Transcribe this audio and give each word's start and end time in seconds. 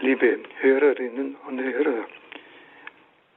liebe 0.00 0.38
Hörerinnen 0.60 1.36
und 1.48 1.60
Hörer, 1.60 2.06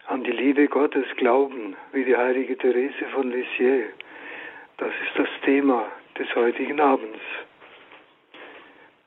an 0.07 0.23
die 0.23 0.31
Liebe 0.31 0.67
Gottes 0.67 1.05
glauben, 1.17 1.75
wie 1.91 2.03
die 2.03 2.15
heilige 2.15 2.57
Therese 2.57 3.05
von 3.13 3.31
Lisieux. 3.31 3.89
Das 4.77 4.89
ist 4.89 5.17
das 5.17 5.29
Thema 5.43 5.89
des 6.19 6.33
heutigen 6.35 6.79
Abends. 6.79 7.19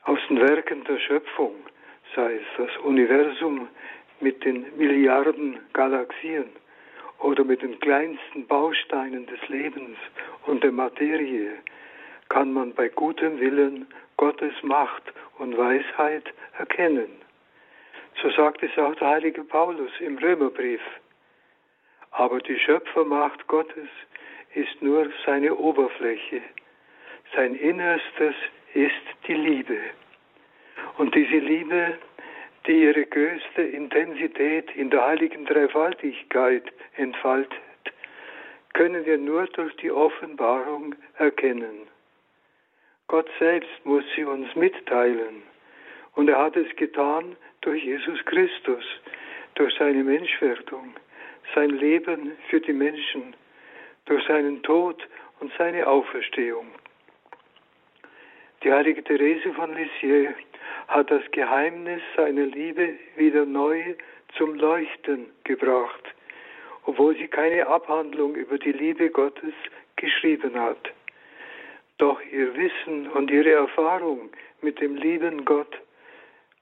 Aus 0.05 0.19
den 0.29 0.41
Werken 0.41 0.83
der 0.85 0.99
Schöpfung, 0.99 1.55
sei 2.17 2.35
es 2.35 2.47
das 2.57 2.77
Universum 2.85 3.69
mit 4.21 4.45
den 4.45 4.67
Milliarden 4.77 5.59
Galaxien 5.73 6.47
oder 7.21 7.45
mit 7.45 7.63
den 7.63 7.79
kleinsten 7.79 8.47
Bausteinen 8.47 9.27
des 9.27 9.49
Lebens 9.49 9.97
und 10.47 10.65
der 10.65 10.73
Materie, 10.73 11.53
kann 12.29 12.53
man 12.53 12.75
bei 12.75 12.89
gutem 12.89 13.39
Willen 13.39 13.87
Gottes 14.17 14.55
Macht 14.63 15.05
und 15.39 15.57
Weisheit 15.57 16.25
erkennen. 16.59 17.24
So 18.23 18.31
sagt 18.31 18.63
es 18.63 18.77
auch 18.79 18.95
der 18.97 19.09
heilige 19.09 19.45
Paulus 19.45 19.91
im 20.01 20.19
Römerbrief. 20.19 20.81
Aber 22.13 22.39
die 22.39 22.59
Schöpfermacht 22.59 23.47
Gottes 23.49 23.89
ist 24.55 24.81
nur 24.81 25.11
seine 25.27 25.55
Oberfläche. 25.55 26.43
Sein 27.35 27.55
Innerstes 27.55 28.35
ist 28.75 29.05
die 29.27 29.35
Liebe. 29.35 29.79
Und 30.99 31.15
diese 31.15 31.39
Liebe, 31.39 31.99
die 32.67 32.85
ihre 32.85 33.05
größte 33.05 33.63
Intensität 33.63 34.71
in 34.77 34.91
der 34.91 35.05
heiligen 35.05 35.45
Dreifaltigkeit 35.45 36.65
entfaltet, 36.97 37.59
können 38.75 39.05
wir 39.05 39.19
nur 39.19 39.47
durch 39.47 39.75
die 39.77 39.91
Offenbarung 39.91 40.95
erkennen. 41.19 41.89
Gott 43.07 43.29
selbst 43.39 43.85
muss 43.85 44.05
sie 44.17 44.25
uns 44.25 44.55
mitteilen. 44.55 45.43
Und 46.15 46.29
er 46.29 46.39
hat 46.39 46.57
es 46.57 46.75
getan 46.77 47.37
durch 47.63 47.83
Jesus 47.83 48.25
Christus, 48.25 48.85
durch 49.55 49.75
seine 49.79 50.05
Menschwerdung, 50.05 50.95
sein 51.55 51.71
Leben 51.71 52.33
für 52.49 52.61
die 52.61 52.73
Menschen, 52.73 53.35
durch 54.07 54.25
seinen 54.27 54.63
Tod 54.63 55.07
und 55.41 55.53
seine 55.59 55.87
Auferstehung. 55.87 56.67
Die 58.63 58.73
heilige 58.73 59.03
Therese 59.03 59.53
von 59.55 59.75
Lisieux 59.75 60.35
hat 60.89 61.11
das 61.11 61.23
Geheimnis 61.33 62.03
seiner 62.17 62.47
Liebe 62.47 62.95
wieder 63.17 63.45
neu 63.45 63.95
zum 64.37 64.55
Leuchten 64.55 65.27
gebracht, 65.45 66.05
obwohl 66.85 67.17
sie 67.17 67.29
keine 67.29 67.67
Abhandlung 67.67 68.35
über 68.35 68.59
die 68.59 68.73
Liebe 68.73 69.11
Gottes 69.11 69.55
geschrieben 69.97 70.59
hat. 70.59 70.93
Doch 71.99 72.21
ihr 72.33 72.55
Wissen 72.57 73.09
und 73.11 73.31
ihre 73.31 73.53
Erfahrung 73.53 74.31
mit 74.61 74.81
dem 74.81 74.97
lieben 74.97 75.45
Gott 75.45 75.79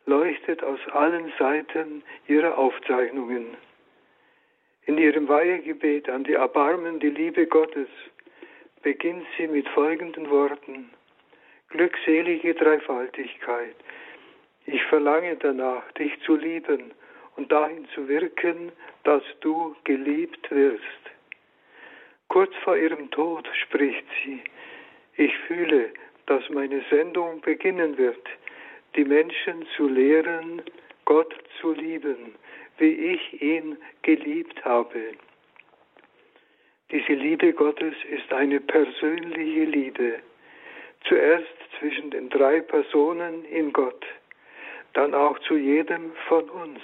leuchtet 0.07 0.63
aus 0.63 0.81
allen 0.93 1.33
Seiten 1.39 2.03
ihrer 2.27 2.59
Aufzeichnungen. 2.59 3.57
In 4.87 4.99
ihrem 4.99 5.29
Weihegebet 5.29 6.09
an 6.09 6.25
die 6.25 6.35
erbarmende 6.35 7.09
Liebe 7.09 7.47
Gottes 7.47 7.89
beginnt 8.83 9.27
sie 9.37 9.47
mit 9.47 9.69
folgenden 9.69 10.29
Worten. 10.29 10.91
Glückselige 11.69 12.55
Dreifaltigkeit, 12.55 13.77
ich 14.67 14.83
verlange 14.85 15.37
danach, 15.37 15.91
dich 15.93 16.13
zu 16.23 16.37
lieben 16.37 16.93
und 17.37 17.51
dahin 17.51 17.89
zu 17.95 18.09
wirken, 18.09 18.73
dass 19.05 19.23
du 19.41 19.75
geliebt 19.85 20.51
wirst. 20.51 20.83
Kurz 22.29 22.55
vor 22.65 22.77
ihrem 22.77 23.11
Tod 23.11 23.49
spricht 23.63 24.05
sie, 24.25 24.43
ich 25.17 25.37
fühle, 25.47 25.91
dass 26.27 26.49
meine 26.51 26.83
Sendung 26.91 27.41
beginnen 27.41 27.99
wird, 27.99 28.27
die 28.97 29.05
Menschen 29.05 29.67
zu 29.77 29.89
lehren, 29.89 30.63
Gott 31.05 31.35
zu 31.61 31.73
lieben, 31.73 32.35
wie 32.79 33.13
ich 33.15 33.43
ihn 33.43 33.77
geliebt 34.03 34.65
habe. 34.65 35.13
Diese 36.91 37.15
Liebe 37.15 37.53
Gottes 37.53 37.95
ist 38.11 38.33
eine 38.33 38.61
persönliche 38.61 39.65
Liebe. 39.65 40.21
Zuerst 41.09 41.47
zwischen 41.79 42.11
den 42.11 42.29
drei 42.29 42.61
Personen 42.61 43.45
in 43.47 43.73
Gott, 43.73 44.05
dann 44.93 45.15
auch 45.15 45.39
zu 45.41 45.57
jedem 45.57 46.13
von 46.29 46.49
uns. 46.51 46.81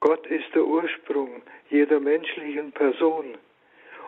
Gott 0.00 0.26
ist 0.26 0.54
der 0.54 0.64
Ursprung 0.64 1.42
jeder 1.70 1.98
menschlichen 1.98 2.70
Person 2.72 3.36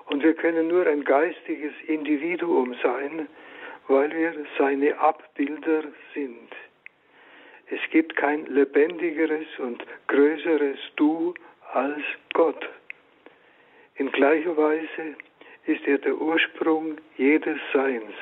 und 0.07 0.23
wir 0.23 0.35
können 0.35 0.69
nur 0.69 0.87
ein 0.87 1.05
geistiges 1.05 1.73
Individuum 1.87 2.75
sein, 2.83 3.29
weil 3.91 4.13
wir 4.13 4.33
seine 4.57 4.97
Abbilder 5.01 5.83
sind. 6.15 6.53
Es 7.71 7.81
gibt 7.91 8.15
kein 8.15 8.47
lebendigeres 8.47 9.49
und 9.59 9.85
größeres 10.07 10.79
Du 10.95 11.35
als 11.73 12.01
Gott. 12.33 12.69
In 13.97 14.13
gleicher 14.13 14.57
Weise 14.57 15.17
ist 15.67 15.85
er 15.89 15.99
der 15.99 16.17
Ursprung 16.17 16.99
jedes 17.17 17.59
Seins. 17.73 18.15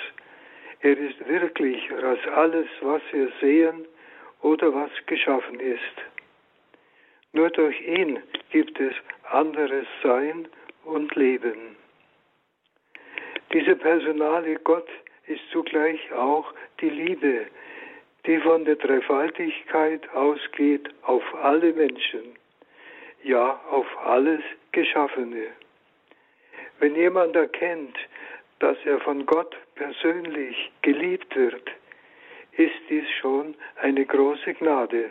Er 0.80 0.96
ist 0.96 1.28
wirklicher 1.28 2.02
als 2.02 2.26
alles, 2.28 2.68
was 2.80 3.02
wir 3.12 3.30
sehen 3.38 3.86
oder 4.40 4.74
was 4.74 4.90
geschaffen 5.04 5.60
ist. 5.60 5.96
Nur 7.34 7.50
durch 7.50 7.78
ihn 7.82 8.22
gibt 8.50 8.80
es 8.80 8.94
anderes 9.30 9.86
Sein 10.02 10.48
und 10.84 11.14
Leben. 11.14 11.76
Dieser 13.52 13.74
personale 13.74 14.54
Gott 14.60 14.88
ist 15.28 15.42
zugleich 15.52 16.12
auch 16.12 16.52
die 16.80 16.90
Liebe, 16.90 17.46
die 18.26 18.38
von 18.38 18.64
der 18.64 18.76
Dreifaltigkeit 18.76 20.08
ausgeht 20.14 20.88
auf 21.02 21.22
alle 21.42 21.72
Menschen, 21.72 22.36
ja 23.22 23.60
auf 23.70 23.86
alles 24.04 24.42
Geschaffene. 24.72 25.48
Wenn 26.78 26.94
jemand 26.94 27.34
erkennt, 27.36 27.96
dass 28.60 28.76
er 28.84 29.00
von 29.00 29.24
Gott 29.26 29.56
persönlich 29.74 30.70
geliebt 30.82 31.34
wird, 31.36 31.70
ist 32.52 32.80
dies 32.90 33.08
schon 33.20 33.54
eine 33.76 34.04
große 34.04 34.54
Gnade. 34.54 35.10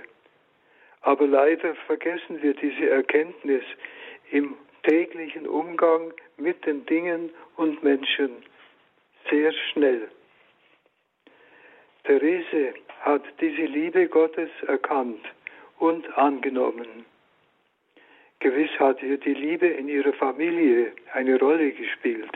Aber 1.01 1.25
leider 1.25 1.75
vergessen 1.87 2.41
wir 2.41 2.53
diese 2.53 2.89
Erkenntnis 2.89 3.63
im 4.31 4.55
täglichen 4.83 5.47
Umgang 5.47 6.13
mit 6.37 6.65
den 6.65 6.85
Dingen 6.85 7.31
und 7.55 7.81
Menschen 7.83 8.43
sehr 9.29 9.53
schnell. 9.71 10.07
Therese 12.03 12.73
hat 13.01 13.23
diese 13.41 13.63
Liebe 13.65 14.07
Gottes 14.07 14.49
erkannt 14.67 15.25
und 15.79 16.17
angenommen. 16.17 17.05
Gewiss 18.39 18.69
hat 18.79 19.01
ihr 19.01 19.17
die 19.17 19.33
Liebe 19.33 19.67
in 19.67 19.89
ihrer 19.89 20.13
Familie 20.13 20.93
eine 21.13 21.39
Rolle 21.39 21.71
gespielt, 21.71 22.31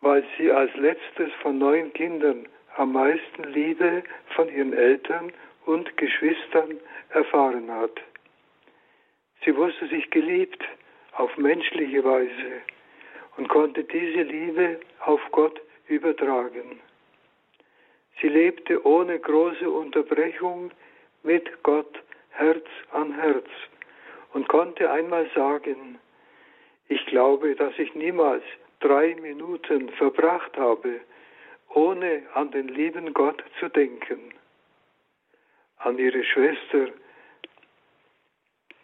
weil 0.00 0.24
sie 0.36 0.50
als 0.50 0.74
letztes 0.76 1.32
von 1.42 1.58
neun 1.58 1.92
Kindern 1.92 2.48
am 2.76 2.92
meisten 2.92 3.44
Liebe 3.44 4.02
von 4.34 4.48
ihren 4.48 4.72
Eltern 4.72 5.32
und 5.66 5.96
Geschwistern 5.96 6.78
erfahren 7.10 7.70
hat. 7.70 8.00
Sie 9.44 9.54
wusste 9.54 9.86
sich 9.88 10.10
geliebt 10.10 10.64
auf 11.12 11.36
menschliche 11.36 12.02
Weise 12.04 12.62
und 13.38 13.48
konnte 13.48 13.84
diese 13.84 14.22
Liebe 14.22 14.80
auf 15.00 15.20
Gott 15.30 15.60
übertragen. 15.86 16.80
Sie 18.20 18.28
lebte 18.28 18.84
ohne 18.84 19.18
große 19.18 19.70
Unterbrechung 19.70 20.72
mit 21.22 21.62
Gott 21.62 22.02
Herz 22.30 22.66
an 22.90 23.14
Herz 23.14 23.46
und 24.32 24.48
konnte 24.48 24.90
einmal 24.90 25.30
sagen, 25.34 25.98
ich 26.88 27.04
glaube, 27.06 27.54
dass 27.54 27.78
ich 27.78 27.94
niemals 27.94 28.42
drei 28.80 29.14
Minuten 29.14 29.88
verbracht 29.90 30.56
habe, 30.56 31.00
ohne 31.74 32.22
an 32.34 32.50
den 32.50 32.68
lieben 32.68 33.14
Gott 33.14 33.42
zu 33.60 33.68
denken. 33.68 34.32
An 35.78 35.96
ihre 35.98 36.24
Schwester, 36.24 36.88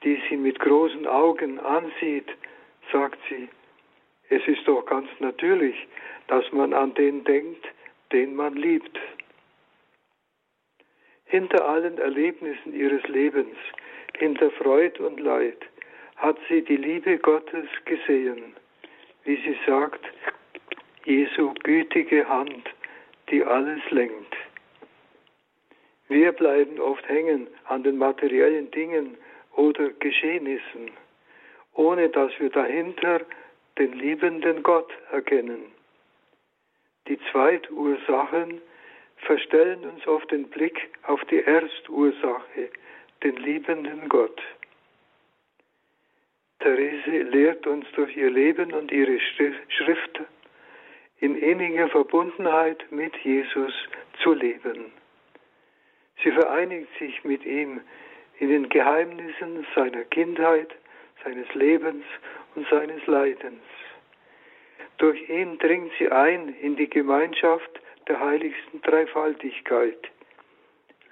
die 0.05 0.23
sie 0.29 0.37
mit 0.37 0.61
großen 0.61 1.09
Augen 1.09 1.59
ansieht, 1.59 2.29
sagt 2.93 3.19
sie, 3.29 3.49
es 4.35 4.47
ist 4.49 4.67
doch 4.67 4.85
ganz 4.87 5.09
natürlich, 5.21 5.77
dass 6.27 6.51
man 6.53 6.73
an 6.73 6.93
den 6.95 7.23
denkt, 7.23 7.65
den 8.13 8.35
man 8.35 8.55
liebt. 8.57 8.99
Hinter 11.27 11.65
allen 11.65 11.99
Erlebnissen 11.99 12.75
ihres 12.75 13.07
Lebens, 13.09 13.57
hinter 14.19 14.51
Freud 14.53 15.01
und 15.01 15.21
Leid, 15.21 15.59
hat 16.17 16.37
sie 16.49 16.63
die 16.63 16.77
Liebe 16.77 17.19
Gottes 17.19 17.69
gesehen, 17.85 18.55
wie 19.25 19.37
sie 19.37 19.57
sagt, 19.67 20.05
Jesu 21.05 21.53
gütige 21.63 22.29
Hand, 22.29 22.69
die 23.31 23.45
alles 23.45 23.83
lenkt. 23.91 24.35
Wir 26.09 26.33
bleiben 26.33 26.81
oft 26.81 27.09
hängen 27.09 27.47
an 27.67 27.85
den 27.85 27.99
materiellen 27.99 28.71
Dingen 28.73 29.17
oder 29.57 29.91
Geschehnissen, 29.91 30.91
ohne 31.75 32.09
dass 32.09 32.33
wir 32.39 32.51
dahinter 32.51 33.21
den 33.79 33.93
liebenden 33.93 34.63
Gott 34.63 34.93
erkennen. 35.11 35.73
Die 37.09 37.19
Zweitursachen 37.31 38.61
verstellen 39.17 39.85
uns 39.85 40.07
oft 40.07 40.31
den 40.31 40.49
Blick 40.49 40.91
auf 41.03 41.25
die 41.27 41.43
Erstursache, 41.43 42.71
den 43.23 43.37
liebenden 43.37 44.09
Gott. 44.09 44.41
Therese 46.61 47.23
lehrt 47.25 47.67
uns 47.67 47.87
durch 47.95 48.17
ihr 48.17 48.31
Leben 48.31 48.73
und 48.73 48.91
ihre 48.91 49.19
Schrift 49.21 50.21
in 51.19 51.37
inniger 51.37 51.89
Verbundenheit 51.89 52.91
mit 52.91 53.15
Jesus 53.19 53.73
zu 54.23 54.33
leben. 54.33 54.93
Sie 56.23 56.33
vereinigt 56.33 56.89
sich 56.99 57.23
mit 57.25 57.45
ihm 57.45 57.81
in 58.39 58.49
den 58.49 58.69
Geheimnissen 58.69 59.67
seiner 59.75 60.05
Kindheit, 60.05 60.75
seines 61.25 61.53
Lebens 61.55 62.05
und 62.55 62.69
seines 62.69 63.05
Leidens. 63.07 63.63
Durch 64.99 65.29
ihn 65.29 65.59
dringt 65.59 65.93
sie 65.99 66.11
ein 66.11 66.55
in 66.61 66.77
die 66.77 66.89
Gemeinschaft 66.89 67.81
der 68.09 68.21
heiligsten 68.21 68.81
Dreifaltigkeit. 68.83 69.99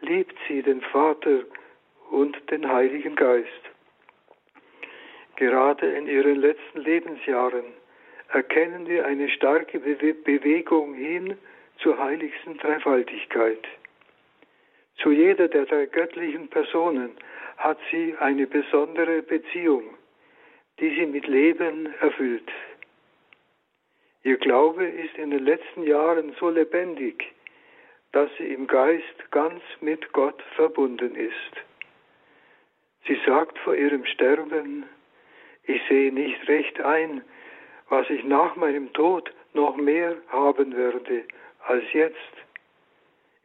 Liebt 0.00 0.36
sie 0.46 0.62
den 0.62 0.80
Vater 0.80 1.40
und 2.10 2.36
den 2.50 2.70
Heiligen 2.70 3.16
Geist. 3.16 3.48
Gerade 5.36 5.90
in 5.90 6.06
ihren 6.06 6.36
letzten 6.36 6.80
Lebensjahren 6.80 7.64
erkennen 8.28 8.86
wir 8.86 9.06
eine 9.06 9.28
starke 9.30 9.78
Bewegung 9.78 10.94
hin 10.94 11.36
zur 11.78 11.98
heiligsten 11.98 12.58
Dreifaltigkeit. 12.58 13.64
Zu 14.98 15.10
jeder 15.10 15.48
der 15.48 15.66
drei 15.66 15.86
göttlichen 15.86 16.48
Personen 16.48 17.12
hat 17.56 17.78
sie 17.90 18.14
eine 18.20 18.46
besondere 18.46 19.22
Beziehung, 19.22 19.82
die 20.80 20.94
sie 20.94 21.06
mit 21.06 21.26
Leben 21.26 21.92
erfüllt. 22.00 22.50
Ihr 24.24 24.36
Glaube 24.36 24.84
ist 24.84 25.16
in 25.16 25.30
den 25.30 25.44
letzten 25.44 25.82
Jahren 25.82 26.34
so 26.38 26.48
lebendig, 26.48 27.32
dass 28.12 28.30
sie 28.38 28.52
im 28.52 28.66
Geist 28.66 29.30
ganz 29.30 29.62
mit 29.80 30.12
Gott 30.12 30.40
verbunden 30.54 31.14
ist. 31.16 31.52
Sie 33.06 33.18
sagt 33.26 33.58
vor 33.58 33.74
ihrem 33.74 34.04
Sterben, 34.06 34.84
ich 35.64 35.80
sehe 35.88 36.12
nicht 36.12 36.46
recht 36.48 36.80
ein, 36.80 37.22
was 37.88 38.08
ich 38.10 38.22
nach 38.24 38.54
meinem 38.56 38.92
Tod 38.92 39.32
noch 39.54 39.76
mehr 39.76 40.16
haben 40.28 40.76
werde 40.76 41.24
als 41.66 41.84
jetzt. 41.92 42.16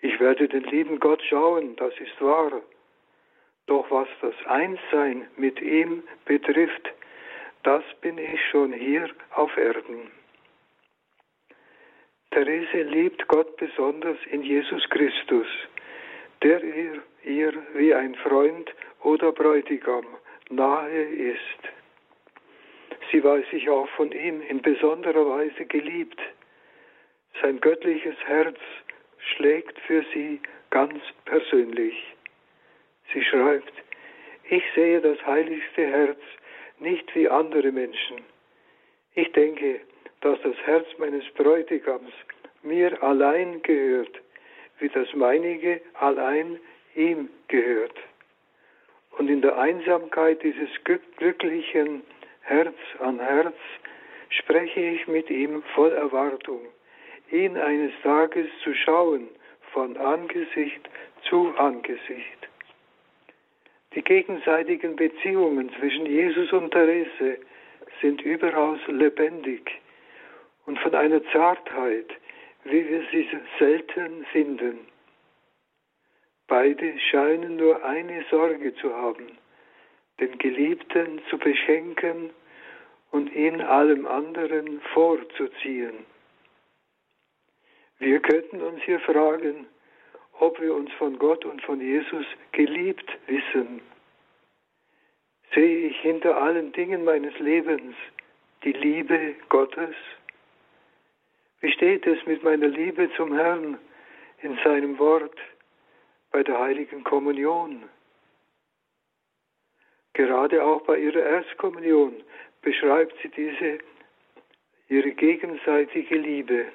Ich 0.01 0.19
werde 0.19 0.47
den 0.47 0.63
lieben 0.65 0.99
Gott 0.99 1.21
schauen, 1.23 1.75
das 1.75 1.93
ist 1.99 2.21
wahr. 2.21 2.61
Doch 3.65 3.89
was 3.89 4.07
das 4.21 4.35
Einssein 4.45 5.27
mit 5.37 5.61
ihm 5.61 6.03
betrifft, 6.25 6.93
das 7.63 7.83
bin 8.01 8.17
ich 8.17 8.39
schon 8.51 8.73
hier 8.73 9.09
auf 9.31 9.55
Erden. 9.57 10.11
Therese 12.31 12.83
liebt 12.83 13.27
Gott 13.27 13.55
besonders 13.57 14.17
in 14.31 14.43
Jesus 14.43 14.87
Christus, 14.89 15.47
der 16.43 16.63
ihr, 16.63 17.01
ihr 17.23 17.53
wie 17.73 17.93
ein 17.93 18.15
Freund 18.15 18.73
oder 19.01 19.31
Bräutigam 19.31 20.05
nahe 20.49 21.01
ist. 21.01 21.41
Sie 23.11 23.23
weiß 23.23 23.45
sich 23.49 23.69
auch 23.69 23.87
von 23.89 24.11
ihm 24.11 24.41
in 24.41 24.61
besonderer 24.61 25.29
Weise 25.29 25.65
geliebt. 25.65 26.19
Sein 27.41 27.59
göttliches 27.61 28.17
Herz 28.25 28.59
schlägt 29.17 29.79
für 29.79 30.03
sie 30.13 30.41
ganz 30.69 31.01
persönlich. 31.25 31.95
Sie 33.13 33.23
schreibt, 33.23 33.73
ich 34.49 34.63
sehe 34.75 34.99
das 35.01 35.25
heiligste 35.25 35.87
Herz 35.87 36.19
nicht 36.79 37.13
wie 37.15 37.27
andere 37.27 37.71
Menschen. 37.71 38.17
Ich 39.15 39.31
denke, 39.33 39.81
dass 40.21 40.39
das 40.41 40.55
Herz 40.65 40.87
meines 40.97 41.23
Bräutigams 41.35 42.11
mir 42.63 43.01
allein 43.01 43.61
gehört, 43.61 44.21
wie 44.79 44.89
das 44.89 45.11
meinige 45.13 45.81
allein 45.95 46.59
ihm 46.95 47.29
gehört. 47.47 47.95
Und 49.17 49.29
in 49.29 49.41
der 49.41 49.57
Einsamkeit 49.57 50.43
dieses 50.43 50.69
glücklichen 51.17 52.03
Herz 52.41 52.75
an 52.99 53.19
Herz 53.19 53.55
spreche 54.29 54.79
ich 54.79 55.07
mit 55.07 55.29
ihm 55.29 55.63
voll 55.73 55.91
Erwartung 55.91 56.61
ihn 57.31 57.57
eines 57.57 57.91
Tages 58.03 58.47
zu 58.63 58.73
schauen, 58.73 59.27
von 59.73 59.97
Angesicht 59.97 60.89
zu 61.29 61.53
Angesicht. 61.57 62.47
Die 63.93 64.03
gegenseitigen 64.03 64.95
Beziehungen 64.95 65.71
zwischen 65.79 66.05
Jesus 66.05 66.51
und 66.53 66.71
Therese 66.71 67.39
sind 68.01 68.21
überaus 68.21 68.79
lebendig 68.87 69.71
und 70.65 70.77
von 70.79 70.93
einer 70.93 71.23
Zartheit, 71.31 72.09
wie 72.65 72.87
wir 72.87 73.03
sie 73.11 73.27
selten 73.57 74.25
finden. 74.31 74.79
Beide 76.47 76.99
scheinen 76.99 77.55
nur 77.57 77.83
eine 77.83 78.23
Sorge 78.29 78.73
zu 78.75 78.93
haben, 78.93 79.37
den 80.19 80.37
Geliebten 80.37 81.21
zu 81.29 81.37
beschenken 81.37 82.31
und 83.11 83.33
ihn 83.33 83.61
allem 83.61 84.05
anderen 84.05 84.81
vorzuziehen. 84.93 86.05
Wir 87.99 88.19
könnten 88.19 88.61
uns 88.61 88.81
hier 88.83 88.99
fragen, 88.99 89.65
ob 90.39 90.59
wir 90.61 90.73
uns 90.73 90.91
von 90.93 91.17
Gott 91.17 91.45
und 91.45 91.61
von 91.63 91.81
Jesus 91.81 92.25
geliebt 92.51 93.09
wissen. 93.27 93.81
Sehe 95.53 95.87
ich 95.87 95.97
hinter 96.01 96.37
allen 96.37 96.71
Dingen 96.73 97.03
meines 97.03 97.37
Lebens 97.39 97.95
die 98.63 98.73
Liebe 98.73 99.35
Gottes? 99.49 99.95
Wie 101.61 101.71
steht 101.71 102.05
es 102.05 102.23
mit 102.25 102.43
meiner 102.43 102.67
Liebe 102.67 103.09
zum 103.15 103.33
Herrn 103.33 103.79
in 104.41 104.57
seinem 104.63 104.99
Wort 104.99 105.37
bei 106.31 106.43
der 106.43 106.59
heiligen 106.59 107.03
Kommunion? 107.03 107.83
Gerade 110.13 110.63
auch 110.63 110.81
bei 110.81 110.97
ihrer 110.97 111.21
Erstkommunion 111.21 112.23
beschreibt 112.61 113.13
sie 113.21 113.29
diese 113.29 113.79
ihre 114.89 115.11
gegenseitige 115.11 116.15
Liebe 116.15 116.65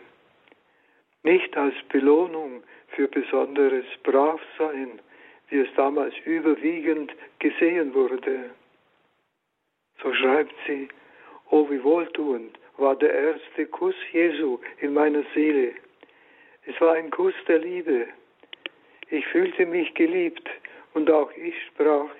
nicht 1.22 1.56
als 1.56 1.74
Belohnung 1.88 2.62
für 2.88 3.08
besonderes 3.08 3.86
Bravsein, 4.02 5.00
wie 5.48 5.60
es 5.60 5.68
damals 5.76 6.14
überwiegend 6.24 7.12
gesehen 7.38 7.94
wurde. 7.94 8.50
So 10.02 10.12
schreibt 10.14 10.54
sie, 10.66 10.88
oh 11.50 11.68
wie 11.70 11.82
wohltuend 11.82 12.58
war 12.78 12.96
der 12.96 13.12
erste 13.12 13.66
Kuss 13.66 13.94
Jesu 14.12 14.58
in 14.80 14.94
meiner 14.94 15.22
Seele. 15.34 15.74
Es 16.66 16.80
war 16.80 16.94
ein 16.94 17.10
Kuss 17.10 17.34
der 17.46 17.58
Liebe. 17.58 18.08
Ich 19.10 19.26
fühlte 19.26 19.66
mich 19.66 19.92
geliebt 19.94 20.48
und 20.94 21.10
auch 21.10 21.30
ich 21.36 21.54
sprach, 21.66 22.10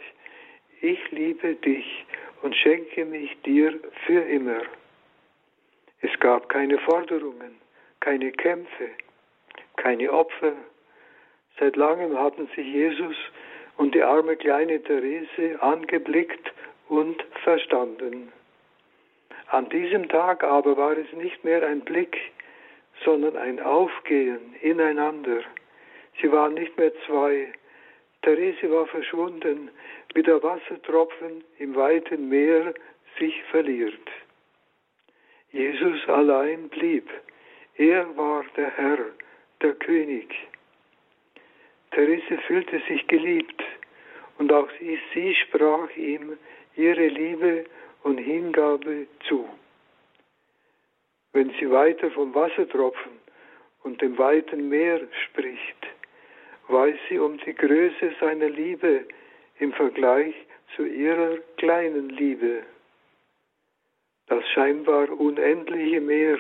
ich 0.81 1.11
liebe 1.11 1.55
dich 1.55 2.05
und 2.43 2.55
schenke 2.55 3.05
mich 3.05 3.41
dir 3.43 3.79
für 4.07 4.21
immer. 4.21 4.63
Es 6.01 6.19
gab 6.21 6.49
keine 6.49 6.79
Forderungen 6.79 7.62
keine 8.03 8.33
Kämpfe, 8.33 8.91
keine 9.77 10.13
Opfer. 10.13 10.53
Seit 11.59 11.77
langem 11.77 12.19
hatten 12.19 12.49
sich 12.49 12.67
Jesus 12.67 13.17
und 13.77 13.95
die 13.95 14.03
arme 14.03 14.37
kleine 14.37 14.83
Therese 14.83 15.63
angeblickt 15.63 16.53
und 16.89 17.23
verstanden. 17.45 18.33
An 19.49 19.69
diesem 19.69 20.09
Tag 20.09 20.43
aber 20.43 20.77
war 20.77 20.97
es 20.97 21.11
nicht 21.13 21.45
mehr 21.45 21.65
ein 21.67 21.81
Blick, 21.83 22.19
sondern 23.05 23.37
ein 23.37 23.61
Aufgehen 23.61 24.55
ineinander. 24.61 25.41
Sie 26.21 26.31
waren 26.33 26.55
nicht 26.55 26.77
mehr 26.77 26.93
zwei. 27.07 27.53
Therese 28.23 28.71
war 28.71 28.87
verschwunden, 28.87 29.71
wie 30.15 30.23
der 30.23 30.43
Wassertropfen 30.43 31.45
im 31.59 31.77
weiten 31.77 32.29
Meer 32.29 32.75
sich 33.19 33.41
verliert. 33.45 34.11
Jesus 35.53 36.09
allein 36.09 36.69
blieb. 36.69 37.09
Er 37.77 38.17
war 38.17 38.45
der 38.57 38.71
Herr, 38.77 38.99
der 39.63 39.75
König. 39.75 40.29
Therese 41.93 42.39
fühlte 42.47 42.81
sich 42.89 43.07
geliebt 43.07 43.63
und 44.39 44.53
auch 44.53 44.69
sie, 44.79 44.99
sie 45.15 45.35
sprach 45.35 45.95
ihm 45.97 46.39
ihre 46.77 47.07
Liebe 47.07 47.65
und 48.03 48.19
Hingabe 48.19 49.07
zu. 49.29 49.49
Wenn 51.33 51.51
sie 51.59 51.71
weiter 51.71 52.11
vom 52.11 52.35
Wassertropfen 52.35 53.13
und 53.85 54.01
dem 54.03 54.19
weiten 54.19 54.69
Meer 54.69 55.01
spricht, 55.25 55.87
weiß 56.69 56.97
sie 57.09 57.19
um 57.19 57.39
die 57.39 57.55
Größe 57.55 58.13
seiner 58.21 58.49
Liebe 58.49 59.07
im 59.59 59.73
Vergleich 59.73 60.35
zu 60.77 60.85
ihrer 60.85 61.39
kleinen 61.57 62.11
Liebe. 62.11 62.63
Das 64.27 64.47
scheinbar 64.51 65.11
unendliche 65.11 66.01
Meer 66.01 66.39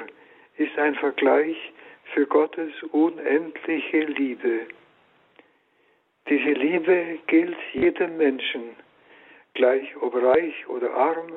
ist 0.63 0.79
ein 0.79 0.95
Vergleich 0.95 1.57
für 2.15 2.27
Gottes 2.27 2.73
unendliche 2.93 4.05
Liebe. 4.05 4.67
Diese 6.29 6.53
Liebe 6.53 7.19
gilt 7.27 7.57
jedem 7.73 8.17
Menschen, 8.17 8.77
gleich 9.55 9.97
ob 10.01 10.15
reich 10.15 10.69
oder 10.69 10.95
arm, 10.95 11.33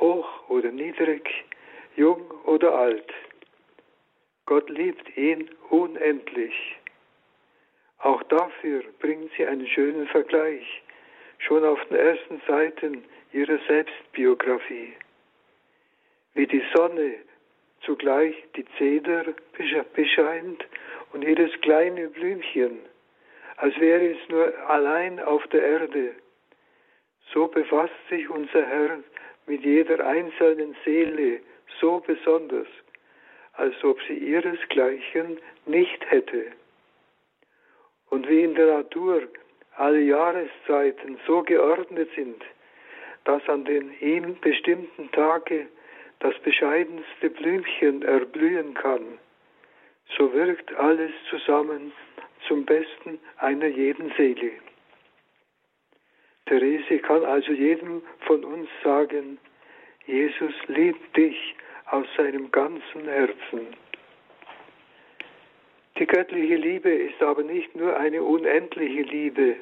hoch 0.00 0.48
oder 0.48 0.72
niedrig, 0.72 1.28
jung 1.96 2.28
oder 2.44 2.74
alt. 2.74 3.12
Gott 4.46 4.68
liebt 4.68 5.16
ihn 5.16 5.48
unendlich 5.68 6.76
Auch 7.98 8.22
dafür 8.24 8.82
bringt 8.98 9.30
sie 9.36 9.46
einen 9.46 9.68
schönen 9.68 10.08
Vergleich, 10.08 10.82
schon 11.38 11.64
auf 11.64 11.78
den 11.84 11.98
ersten 11.98 12.40
Seiten 12.48 13.04
ihrer 13.32 13.58
Selbstbiografie. 13.68 14.94
Wie 16.34 16.46
die 16.46 16.64
Sonne 16.74 17.16
zugleich 17.84 18.34
die 18.56 18.64
Zeder 18.78 19.24
bescheint 19.94 20.64
und 21.12 21.22
jedes 21.22 21.50
kleine 21.60 22.08
Blümchen, 22.08 22.78
als 23.56 23.78
wäre 23.78 24.10
es 24.12 24.28
nur 24.28 24.52
allein 24.68 25.20
auf 25.20 25.46
der 25.48 25.62
Erde. 25.62 26.14
So 27.32 27.48
befasst 27.48 27.94
sich 28.08 28.28
unser 28.28 28.66
Herr 28.66 28.98
mit 29.46 29.64
jeder 29.64 30.06
einzelnen 30.06 30.76
Seele 30.84 31.40
so 31.80 32.00
besonders, 32.00 32.68
als 33.54 33.74
ob 33.84 34.00
sie 34.08 34.14
ihresgleichen 34.14 35.38
nicht 35.66 36.10
hätte. 36.10 36.46
Und 38.10 38.28
wie 38.28 38.42
in 38.42 38.54
der 38.54 38.78
Natur 38.78 39.22
alle 39.76 40.00
Jahreszeiten 40.00 41.18
so 41.26 41.42
geordnet 41.42 42.10
sind, 42.14 42.42
dass 43.24 43.46
an 43.48 43.64
den 43.64 43.94
ihm 44.00 44.38
bestimmten 44.40 45.10
Tage 45.12 45.68
das 46.20 46.38
bescheidenste 46.40 47.30
Blümchen 47.30 48.02
erblühen 48.02 48.74
kann, 48.74 49.18
so 50.16 50.32
wirkt 50.32 50.74
alles 50.74 51.12
zusammen 51.28 51.92
zum 52.46 52.64
Besten 52.64 53.18
einer 53.38 53.66
jeden 53.66 54.12
Seele. 54.16 54.52
Therese 56.46 56.98
kann 56.98 57.24
also 57.24 57.52
jedem 57.52 58.02
von 58.26 58.44
uns 58.44 58.68
sagen, 58.82 59.38
Jesus 60.06 60.52
liebt 60.66 61.16
dich 61.16 61.54
aus 61.86 62.06
seinem 62.16 62.50
ganzen 62.50 63.04
Herzen. 63.04 63.66
Die 65.98 66.06
göttliche 66.06 66.56
Liebe 66.56 66.90
ist 66.90 67.22
aber 67.22 67.42
nicht 67.42 67.74
nur 67.76 67.96
eine 67.96 68.22
unendliche 68.22 69.02
Liebe, 69.02 69.56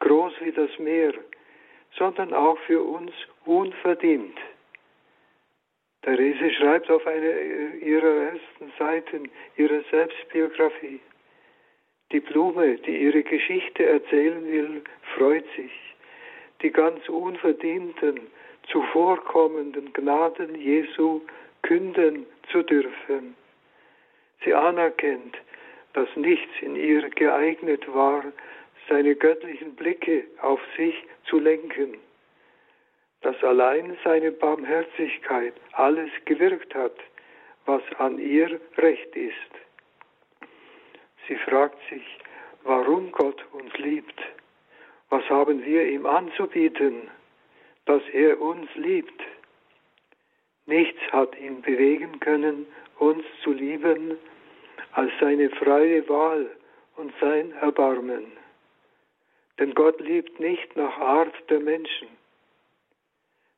groß 0.00 0.34
wie 0.40 0.52
das 0.52 0.76
Meer, 0.78 1.14
sondern 1.96 2.34
auch 2.34 2.58
für 2.66 2.82
uns 2.82 3.12
unverdient. 3.44 4.36
Therese 6.04 6.50
schreibt 6.50 6.90
auf 6.90 7.06
einer 7.06 7.40
ihrer 7.80 8.32
ersten 8.32 8.72
Seiten 8.78 9.30
ihrer 9.56 9.82
Selbstbiografie, 9.90 11.00
die 12.12 12.20
Blume, 12.20 12.76
die 12.76 12.98
ihre 12.98 13.22
Geschichte 13.22 13.86
erzählen 13.86 14.44
will, 14.46 14.82
freut 15.16 15.46
sich, 15.56 15.72
die 16.60 16.70
ganz 16.70 17.08
unverdienten, 17.08 18.20
zuvorkommenden 18.68 19.94
Gnaden 19.94 20.54
Jesu 20.54 21.22
künden 21.62 22.26
zu 22.52 22.62
dürfen. 22.62 23.34
Sie 24.44 24.52
anerkennt, 24.52 25.38
dass 25.94 26.08
nichts 26.16 26.52
in 26.60 26.76
ihr 26.76 27.08
geeignet 27.08 27.82
war, 27.94 28.24
seine 28.90 29.14
göttlichen 29.14 29.74
Blicke 29.74 30.24
auf 30.42 30.60
sich 30.76 30.94
zu 31.24 31.38
lenken 31.38 31.96
dass 33.24 33.42
allein 33.42 33.96
seine 34.04 34.32
Barmherzigkeit 34.32 35.54
alles 35.72 36.10
gewirkt 36.26 36.74
hat, 36.74 36.94
was 37.64 37.82
an 37.96 38.18
ihr 38.18 38.60
recht 38.76 39.16
ist. 39.16 39.50
Sie 41.26 41.36
fragt 41.36 41.78
sich, 41.88 42.04
warum 42.64 43.10
Gott 43.12 43.42
uns 43.52 43.72
liebt. 43.78 44.20
Was 45.08 45.24
haben 45.30 45.64
wir 45.64 45.86
ihm 45.88 46.04
anzubieten, 46.04 47.08
dass 47.86 48.02
er 48.12 48.38
uns 48.42 48.68
liebt? 48.74 49.22
Nichts 50.66 51.00
hat 51.10 51.34
ihn 51.40 51.62
bewegen 51.62 52.20
können, 52.20 52.66
uns 52.98 53.24
zu 53.42 53.52
lieben, 53.52 54.18
als 54.92 55.10
seine 55.18 55.48
freie 55.48 56.06
Wahl 56.10 56.50
und 56.96 57.10
sein 57.22 57.52
Erbarmen. 57.52 58.32
Denn 59.58 59.74
Gott 59.74 59.98
liebt 60.00 60.38
nicht 60.40 60.76
nach 60.76 60.98
Art 60.98 61.34
der 61.48 61.60
Menschen. 61.60 62.08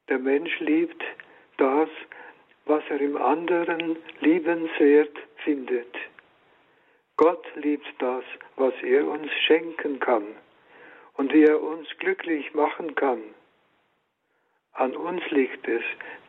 Der 0.09 0.19
Mensch 0.19 0.61
liebt 0.61 1.03
das, 1.57 1.89
was 2.65 2.83
er 2.91 3.01
im 3.01 3.17
anderen 3.17 3.97
liebenswert 4.21 5.17
findet. 5.45 5.95
Gott 7.17 7.45
liebt 7.57 7.87
das, 7.99 8.25
was 8.57 8.75
er 8.83 9.07
uns 9.09 9.33
schenken 9.47 9.99
kann 9.99 10.27
und 11.15 11.33
wie 11.33 11.45
er 11.45 11.61
uns 11.61 11.89
glücklich 11.99 12.55
machen 12.55 12.95
kann. 12.95 13.23
An 14.75 14.95
uns 14.95 15.23
liegt 15.31 15.67
es, 15.67 15.83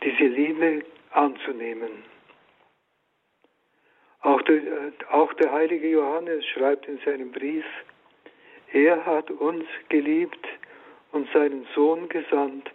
diese 0.03 0.24
Liebe 0.24 0.84
anzunehmen. 1.12 2.03
Auch 4.22 4.41
der, 4.43 4.93
auch 5.12 5.34
der 5.34 5.51
heilige 5.51 5.89
Johannes 5.89 6.46
schreibt 6.46 6.88
in 6.88 7.00
seinem 7.05 7.31
Brief, 7.31 7.65
er 8.72 9.05
hat 9.05 9.29
uns 9.31 9.65
geliebt 9.89 10.48
und 11.12 11.29
seinen 11.31 11.67
Sohn 11.75 12.10
gesandt, 12.10 12.69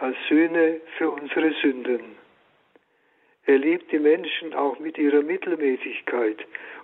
als 0.00 0.16
Sühne 0.28 0.80
für 0.96 1.10
unsere 1.10 1.52
Sünden. 1.60 2.16
Er 3.44 3.58
liebt 3.58 3.92
die 3.92 3.98
Menschen 3.98 4.54
auch 4.54 4.78
mit 4.78 4.96
ihrer 4.96 5.22
Mittelmäßigkeit 5.22 6.38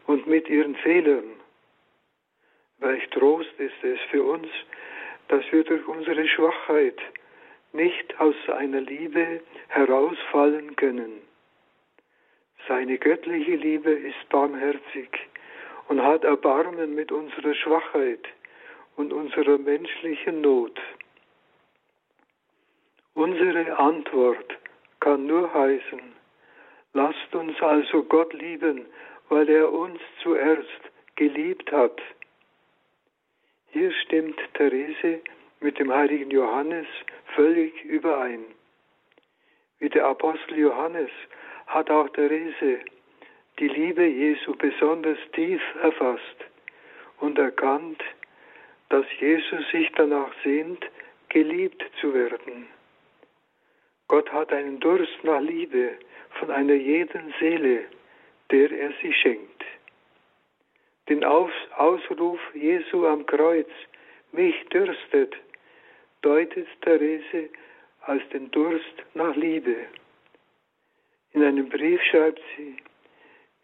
und 0.06 0.26
mit 0.26 0.48
ihren 0.48 0.76
Fehlern. 0.76 1.24
Welch 2.78 3.08
Trost 3.10 3.52
ist 3.58 3.82
es 3.82 3.98
für 4.10 4.22
uns, 4.22 4.48
dass 5.28 5.44
wir 5.50 5.64
durch 5.64 5.86
unsere 5.86 6.26
Schwachheit 6.28 6.98
nicht 7.72 8.20
aus 8.20 8.34
seiner 8.46 8.80
Liebe 8.80 9.40
herausfallen 9.68 10.76
können. 10.76 11.22
Seine 12.68 12.98
göttliche 12.98 13.56
Liebe 13.56 13.90
ist 13.90 14.28
barmherzig 14.28 15.08
und 15.88 16.02
hat 16.02 16.24
Erbarmen 16.24 16.94
mit 16.94 17.12
unserer 17.12 17.54
Schwachheit 17.54 18.26
und 18.96 19.12
unserer 19.12 19.58
menschlichen 19.58 20.40
Not. 20.40 20.78
Unsere 23.16 23.78
Antwort 23.78 24.58
kann 25.00 25.26
nur 25.26 25.50
heißen, 25.54 26.02
lasst 26.92 27.34
uns 27.34 27.58
also 27.62 28.02
Gott 28.02 28.34
lieben, 28.34 28.84
weil 29.30 29.48
er 29.48 29.72
uns 29.72 29.98
zuerst 30.22 30.82
geliebt 31.14 31.72
hat. 31.72 31.98
Hier 33.70 33.90
stimmt 34.04 34.38
Therese 34.52 35.22
mit 35.60 35.78
dem 35.78 35.90
heiligen 35.90 36.30
Johannes 36.30 36.86
völlig 37.34 37.82
überein. 37.86 38.44
Wie 39.78 39.88
der 39.88 40.08
Apostel 40.08 40.58
Johannes 40.58 41.10
hat 41.68 41.88
auch 41.88 42.10
Therese 42.10 42.80
die 43.58 43.68
Liebe 43.68 44.04
Jesu 44.04 44.54
besonders 44.56 45.18
tief 45.32 45.62
erfasst 45.82 46.38
und 47.20 47.38
erkannt, 47.38 48.02
dass 48.90 49.06
Jesus 49.18 49.66
sich 49.72 49.90
danach 49.96 50.34
sehnt, 50.44 50.84
geliebt 51.30 51.82
zu 51.98 52.12
werden. 52.12 52.75
Gott 54.08 54.30
hat 54.32 54.52
einen 54.52 54.78
Durst 54.80 55.24
nach 55.24 55.40
Liebe 55.40 55.98
von 56.38 56.50
einer 56.50 56.74
jeden 56.74 57.34
Seele, 57.40 57.84
der 58.50 58.70
er 58.70 58.92
sie 59.02 59.12
schenkt. 59.12 59.64
Den 61.08 61.24
Ausruf 61.24 62.40
Jesu 62.54 63.06
am 63.06 63.26
Kreuz, 63.26 63.68
mich 64.32 64.54
dürstet, 64.68 65.34
deutet 66.22 66.68
Therese 66.82 67.48
als 68.02 68.22
den 68.30 68.50
Durst 68.50 69.04
nach 69.14 69.34
Liebe. 69.36 69.76
In 71.32 71.42
einem 71.42 71.68
Brief 71.68 72.00
schreibt 72.02 72.42
sie, 72.56 72.76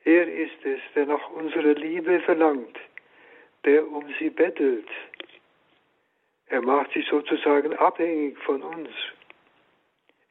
er 0.05 0.27
ist 0.27 0.65
es, 0.65 0.81
der 0.95 1.07
nach 1.07 1.31
unserer 1.31 1.75
Liebe 1.75 2.21
verlangt, 2.21 2.79
der 3.65 3.87
um 3.87 4.05
sie 4.19 4.31
bettelt. 4.31 4.89
Er 6.47 6.61
macht 6.61 6.93
sie 6.93 7.05
sozusagen 7.09 7.73
abhängig 7.77 8.37
von 8.39 8.63
uns. 8.63 8.91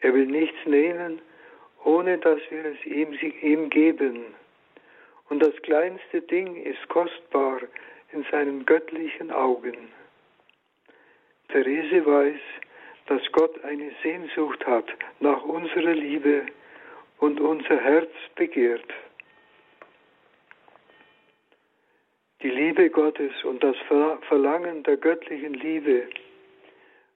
Er 0.01 0.13
will 0.13 0.25
nichts 0.25 0.57
nehmen, 0.65 1.21
ohne 1.83 2.17
dass 2.17 2.39
wir 2.49 2.65
es 2.65 2.85
ihm, 2.85 3.13
ihm 3.41 3.69
geben. 3.69 4.25
Und 5.29 5.41
das 5.41 5.55
kleinste 5.61 6.21
Ding 6.21 6.55
ist 6.63 6.87
kostbar 6.89 7.61
in 8.11 8.25
seinen 8.31 8.65
göttlichen 8.65 9.31
Augen. 9.31 9.89
Therese 11.49 12.05
weiß, 12.05 12.39
dass 13.07 13.21
Gott 13.31 13.63
eine 13.63 13.91
Sehnsucht 14.03 14.65
hat 14.65 14.85
nach 15.19 15.43
unserer 15.43 15.93
Liebe 15.93 16.45
und 17.19 17.39
unser 17.39 17.77
Herz 17.77 18.11
begehrt. 18.35 18.93
Die 22.41 22.49
Liebe 22.49 22.89
Gottes 22.89 23.31
und 23.43 23.63
das 23.63 23.75
Verlangen 24.27 24.81
der 24.83 24.97
göttlichen 24.97 25.53
Liebe 25.53 26.07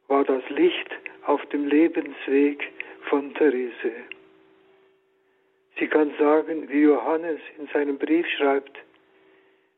war 0.07 0.23
das 0.23 0.47
Licht 0.49 0.91
auf 1.25 1.43
dem 1.47 1.65
Lebensweg 1.67 2.71
von 3.09 3.33
Therese. 3.35 3.93
Sie 5.77 5.87
kann 5.87 6.13
sagen, 6.17 6.69
wie 6.69 6.81
Johannes 6.81 7.39
in 7.57 7.67
seinem 7.67 7.97
Brief 7.97 8.27
schreibt, 8.37 8.77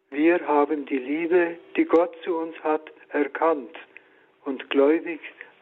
wir 0.09 0.45
haben 0.47 0.85
die 0.85 0.99
Liebe, 0.99 1.57
die 1.75 1.85
Gott 1.85 2.15
zu 2.23 2.37
uns 2.37 2.55
hat, 2.63 2.91
erkannt 3.09 3.75
und 4.45 4.69
gläubig 4.69 5.19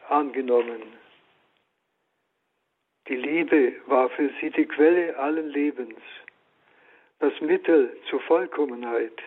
angenommen. 0.08 0.82
Die 3.08 3.16
Liebe 3.16 3.74
war 3.86 4.08
für 4.10 4.30
sie 4.40 4.50
die 4.50 4.66
Quelle 4.66 5.16
allen 5.16 5.48
Lebens, 5.48 5.98
das 7.18 7.40
Mittel 7.40 7.96
zur 8.08 8.20
Vollkommenheit. 8.20 9.20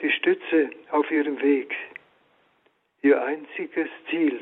die 0.00 0.10
Stütze 0.10 0.70
auf 0.90 1.10
ihrem 1.10 1.40
Weg, 1.40 1.74
ihr 3.02 3.22
einziges 3.22 3.88
Ziel. 4.10 4.40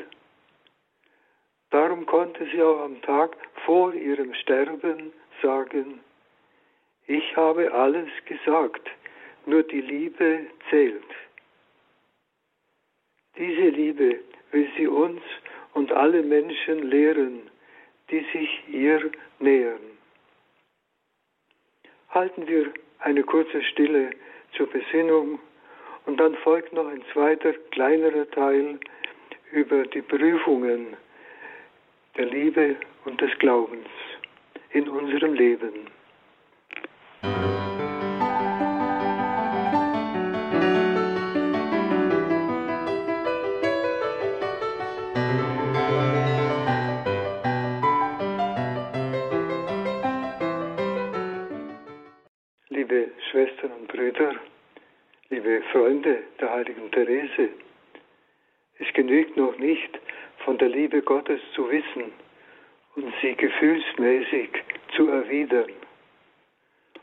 Darum 1.74 2.06
konnte 2.06 2.46
sie 2.52 2.62
auch 2.62 2.82
am 2.84 3.02
Tag 3.02 3.36
vor 3.66 3.92
ihrem 3.94 4.32
Sterben 4.34 5.12
sagen, 5.42 5.98
ich 7.08 7.36
habe 7.36 7.72
alles 7.72 8.08
gesagt, 8.26 8.88
nur 9.44 9.64
die 9.64 9.80
Liebe 9.80 10.46
zählt. 10.70 11.10
Diese 13.36 13.70
Liebe 13.70 14.20
will 14.52 14.70
sie 14.76 14.86
uns 14.86 15.20
und 15.72 15.90
alle 15.90 16.22
Menschen 16.22 16.90
lehren, 16.90 17.50
die 18.08 18.24
sich 18.32 18.68
ihr 18.68 19.10
nähern. 19.40 19.98
Halten 22.10 22.46
wir 22.46 22.72
eine 23.00 23.24
kurze 23.24 23.60
Stille 23.64 24.10
zur 24.56 24.68
Besinnung 24.68 25.40
und 26.06 26.18
dann 26.20 26.36
folgt 26.36 26.72
noch 26.72 26.86
ein 26.86 27.02
zweiter, 27.12 27.52
kleinerer 27.72 28.30
Teil 28.30 28.78
über 29.50 29.82
die 29.86 30.02
Prüfungen 30.02 30.96
der 32.16 32.26
Liebe 32.26 32.76
und 33.04 33.20
des 33.20 33.30
Glaubens 33.38 33.88
in 34.70 34.88
unserem 34.88 35.34
Leben. 35.34 35.88
Liebe 52.68 53.10
Schwestern 53.30 53.72
und 53.72 53.88
Brüder, 53.88 54.34
liebe 55.30 55.62
Freunde 55.72 56.22
der 56.40 56.50
heiligen 56.50 56.90
Therese, 56.92 57.48
es 58.78 58.92
genügt 58.92 59.36
noch 59.36 59.56
nicht, 59.58 59.98
von 60.44 60.58
der 60.58 60.68
Liebe 60.68 61.02
Gottes 61.02 61.40
zu 61.54 61.70
wissen 61.70 62.12
und 62.96 63.12
sie 63.20 63.34
gefühlsmäßig 63.34 64.50
zu 64.94 65.08
erwidern. 65.08 65.72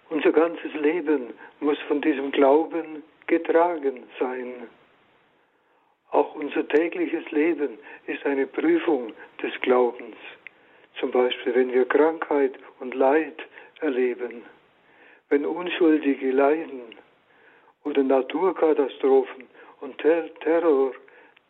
Unser 0.10 0.32
ganzes 0.32 0.74
Leben 0.74 1.34
muss 1.60 1.78
von 1.88 2.02
diesem 2.02 2.32
Glauben 2.32 3.04
getragen 3.28 4.04
sein. 4.20 4.68
Auch 6.12 6.36
unser 6.36 6.68
tägliches 6.68 7.30
Leben 7.32 7.80
ist 8.08 8.26
eine 8.26 8.46
Prüfung 8.46 9.14
des 9.42 9.54
Glaubens. 9.62 10.18
Zum 11.00 11.12
Beispiel, 11.12 11.56
wenn 11.56 11.72
wir 11.72 11.86
Krankheit 11.86 12.54
und 12.80 12.94
Leid 12.94 13.40
erleben, 13.80 14.44
wenn 15.30 15.46
Unschuldige 15.46 16.32
leiden 16.32 16.82
oder 17.86 18.04
Naturkatastrophen 18.04 19.48
und 19.80 19.98
Ter 20.00 20.34
Terror 20.42 20.92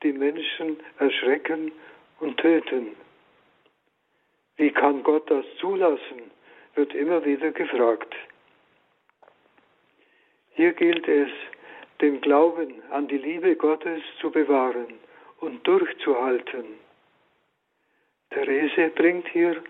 die 0.03 0.13
Menschen 0.13 0.79
erschrecken 0.99 1.71
und 2.19 2.37
töten. 2.37 2.95
Wie 4.57 4.71
kann 4.71 5.03
Gott 5.03 5.29
das 5.29 5.45
zulassen, 5.59 6.31
wird 6.75 6.93
immer 6.93 7.23
wieder 7.25 7.51
gefragt. 7.51 8.13
Hier 10.53 10.73
gilt 10.73 11.07
es, 11.07 11.29
den 12.01 12.19
Glauben 12.21 12.81
an 12.91 13.07
die 13.07 13.17
Liebe 13.17 13.55
Gottes 13.55 14.01
zu 14.19 14.31
bewahren 14.31 14.93
und 15.39 15.65
durchzuhalten. 15.65 16.65
Therese 18.31 18.89
bringt 18.95 19.27
hier 19.29 19.61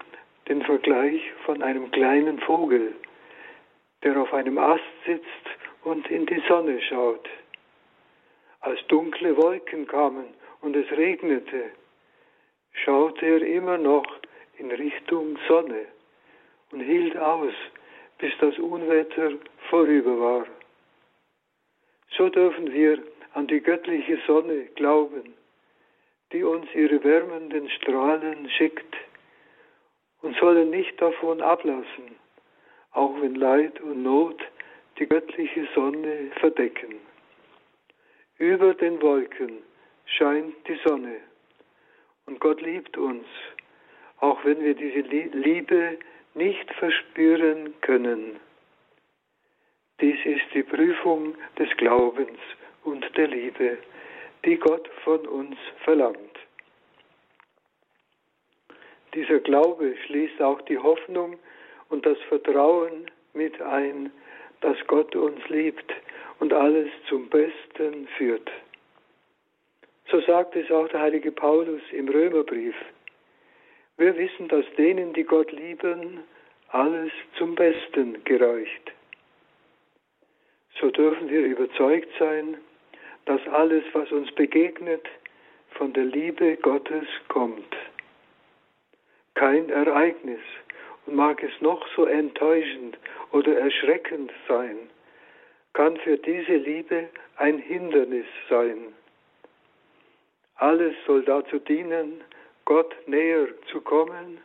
den 0.47 0.61
Vergleich 0.63 1.21
von 1.45 1.61
einem 1.61 1.91
kleinen 1.91 2.39
Vogel, 2.39 2.95
der 4.03 4.17
auf 4.17 4.33
einem 4.33 4.57
Ast 4.57 4.83
sitzt 5.05 5.25
und 5.83 6.09
in 6.09 6.25
die 6.25 6.41
Sonne 6.47 6.81
schaut. 6.81 7.27
Als 8.61 8.79
dunkle 8.87 9.35
Wolken 9.37 9.87
kamen 9.87 10.25
und 10.61 10.75
es 10.75 10.89
regnete, 10.91 11.71
schaute 12.73 13.25
er 13.25 13.41
immer 13.41 13.77
noch 13.77 14.05
in 14.57 14.71
Richtung 14.71 15.37
Sonne 15.47 15.85
und 16.71 16.81
hielt 16.81 17.17
aus, 17.17 17.53
bis 18.19 18.31
das 18.39 18.57
Unwetter 18.59 19.31
vorüber 19.69 20.19
war. 20.19 20.45
So 22.15 22.29
dürfen 22.29 22.71
wir 22.71 22.99
an 23.33 23.47
die 23.47 23.61
göttliche 23.61 24.19
Sonne 24.27 24.65
glauben, 24.75 25.33
die 26.31 26.43
uns 26.43 26.67
ihre 26.75 27.03
wärmenden 27.03 27.67
Strahlen 27.69 28.49
schickt 28.51 28.95
und 30.21 30.37
sollen 30.37 30.69
nicht 30.69 31.01
davon 31.01 31.41
ablassen, 31.41 32.15
auch 32.91 33.19
wenn 33.21 33.35
Leid 33.35 33.81
und 33.81 34.03
Not 34.03 34.39
die 34.99 35.07
göttliche 35.07 35.67
Sonne 35.73 36.31
verdecken. 36.39 36.99
Über 38.41 38.73
den 38.73 38.99
Wolken 39.03 39.61
scheint 40.17 40.67
die 40.67 40.79
Sonne 40.83 41.17
und 42.25 42.39
Gott 42.39 42.59
liebt 42.59 42.97
uns, 42.97 43.27
auch 44.17 44.43
wenn 44.43 44.59
wir 44.63 44.73
diese 44.73 45.01
Liebe 45.01 45.99
nicht 46.33 46.73
verspüren 46.73 47.79
können. 47.81 48.39
Dies 49.99 50.17
ist 50.25 50.45
die 50.55 50.63
Prüfung 50.63 51.35
des 51.59 51.69
Glaubens 51.77 52.39
und 52.83 53.05
der 53.15 53.27
Liebe, 53.27 53.77
die 54.43 54.57
Gott 54.57 54.89
von 55.03 55.19
uns 55.27 55.55
verlangt. 55.83 56.39
Dieser 59.13 59.37
Glaube 59.37 59.95
schließt 60.07 60.41
auch 60.41 60.61
die 60.63 60.79
Hoffnung 60.79 61.37
und 61.89 62.07
das 62.07 62.17
Vertrauen 62.27 63.05
mit 63.35 63.61
ein, 63.61 64.11
dass 64.61 64.77
Gott 64.87 65.15
uns 65.15 65.47
liebt 65.49 65.93
und 66.41 66.53
alles 66.53 66.89
zum 67.07 67.29
Besten 67.29 68.07
führt. 68.17 68.49
So 70.09 70.19
sagt 70.21 70.55
es 70.55 70.69
auch 70.71 70.87
der 70.89 71.01
heilige 71.01 71.31
Paulus 71.31 71.81
im 71.91 72.09
Römerbrief. 72.09 72.75
Wir 73.97 74.17
wissen, 74.17 74.47
dass 74.47 74.65
denen, 74.75 75.13
die 75.13 75.23
Gott 75.23 75.51
lieben, 75.51 76.23
alles 76.69 77.11
zum 77.37 77.53
Besten 77.53 78.23
gereicht. 78.23 78.91
So 80.79 80.89
dürfen 80.89 81.29
wir 81.29 81.41
überzeugt 81.41 82.09
sein, 82.17 82.57
dass 83.25 83.41
alles, 83.49 83.83
was 83.93 84.11
uns 84.11 84.31
begegnet, 84.31 85.05
von 85.69 85.93
der 85.93 86.05
Liebe 86.05 86.57
Gottes 86.57 87.07
kommt. 87.27 87.75
Kein 89.35 89.69
Ereignis, 89.69 90.41
und 91.05 91.15
mag 91.15 91.43
es 91.43 91.61
noch 91.61 91.87
so 91.95 92.05
enttäuschend 92.05 92.97
oder 93.31 93.59
erschreckend 93.59 94.31
sein, 94.47 94.89
kann 95.73 95.97
für 95.97 96.17
diese 96.17 96.55
Liebe 96.55 97.09
ein 97.37 97.57
Hindernis 97.57 98.25
sein. 98.49 98.93
Alles 100.55 100.93
soll 101.05 101.23
dazu 101.23 101.59
dienen, 101.59 102.21
Gott 102.65 102.95
näher 103.07 103.47
zu 103.71 103.81
kommen 103.81 104.39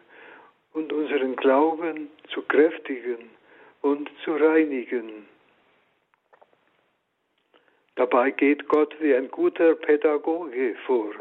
und 0.73 0.93
unseren 0.93 1.37
Glauben 1.37 2.11
zu 2.29 2.43
kräftigen 2.43 3.31
und 3.83 4.11
zu 4.25 4.37
reinigen. 4.37 5.27
Dabei 7.97 8.31
geht 8.31 8.69
Gott 8.69 8.95
wie 9.01 9.15
ein 9.15 9.31
guter 9.31 9.75
Pädagoge 9.75 10.75
vor. 10.87 11.12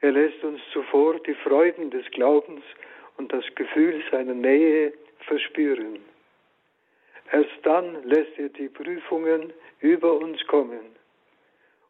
Er 0.00 0.12
lässt 0.12 0.42
uns 0.44 0.60
zuvor 0.72 1.18
die 1.20 1.34
Freuden 1.34 1.90
des 1.90 2.04
Glaubens 2.10 2.62
und 3.16 3.32
das 3.32 3.44
Gefühl 3.54 4.02
seiner 4.10 4.34
Nähe 4.34 4.92
verspüren. 5.20 6.00
Erst 7.32 7.58
dann 7.64 8.04
lässt 8.04 8.38
er 8.38 8.48
die 8.50 8.68
Prüfungen 8.68 9.52
über 9.80 10.12
uns 10.14 10.44
kommen 10.46 10.96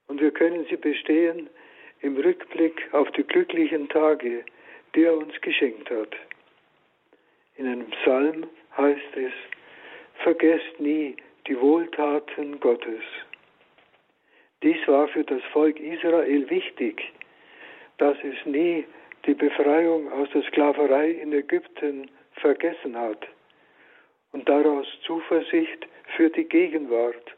und 0.09 0.21
wir 0.21 0.31
können 0.31 0.67
sie 0.71 0.77
bestehen 0.77 1.51
im 2.01 2.17
Rückblick 2.17 2.93
auf 2.93 3.11
die 3.13 3.23
glücklichen 3.23 3.89
Tage, 3.89 4.45
die 4.95 5.05
er 5.05 5.17
uns 5.17 5.39
geschenkt 5.41 5.91
hat. 5.91 6.15
In 7.57 7.67
einem 7.67 7.91
Psalm 7.91 8.47
heißt 8.77 9.17
es, 9.17 9.33
vergesst 10.23 10.81
nie 10.81 11.17
die 11.47 11.61
Wohltaten 11.61 12.59
Gottes. 12.61 13.03
Dies 14.63 14.77
war 14.87 15.09
für 15.09 15.25
das 15.25 15.43
Volk 15.53 15.79
Israel 15.79 16.49
wichtig, 16.49 17.13
dass 17.99 18.17
es 18.25 18.47
nie 18.47 18.85
die 19.27 19.35
Befreiung 19.35 20.11
aus 20.13 20.29
der 20.33 20.43
Sklaverei 20.45 21.11
in 21.11 21.33
Ägypten 21.33 22.11
vergessen 22.33 22.97
hat 22.97 23.27
und 24.37 24.47
daraus 24.51 24.87
Zuversicht 25.07 25.87
für 26.15 26.29
die 26.29 26.45
Gegenwart 26.45 27.35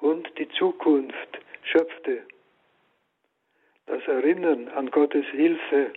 und 0.00 0.28
die 0.36 0.48
Zukunft 0.48 1.38
schöpfte. 1.62 2.24
Das 3.86 4.04
Erinnern 4.08 4.66
an 4.70 4.90
Gottes 4.90 5.24
Hilfe 5.26 5.92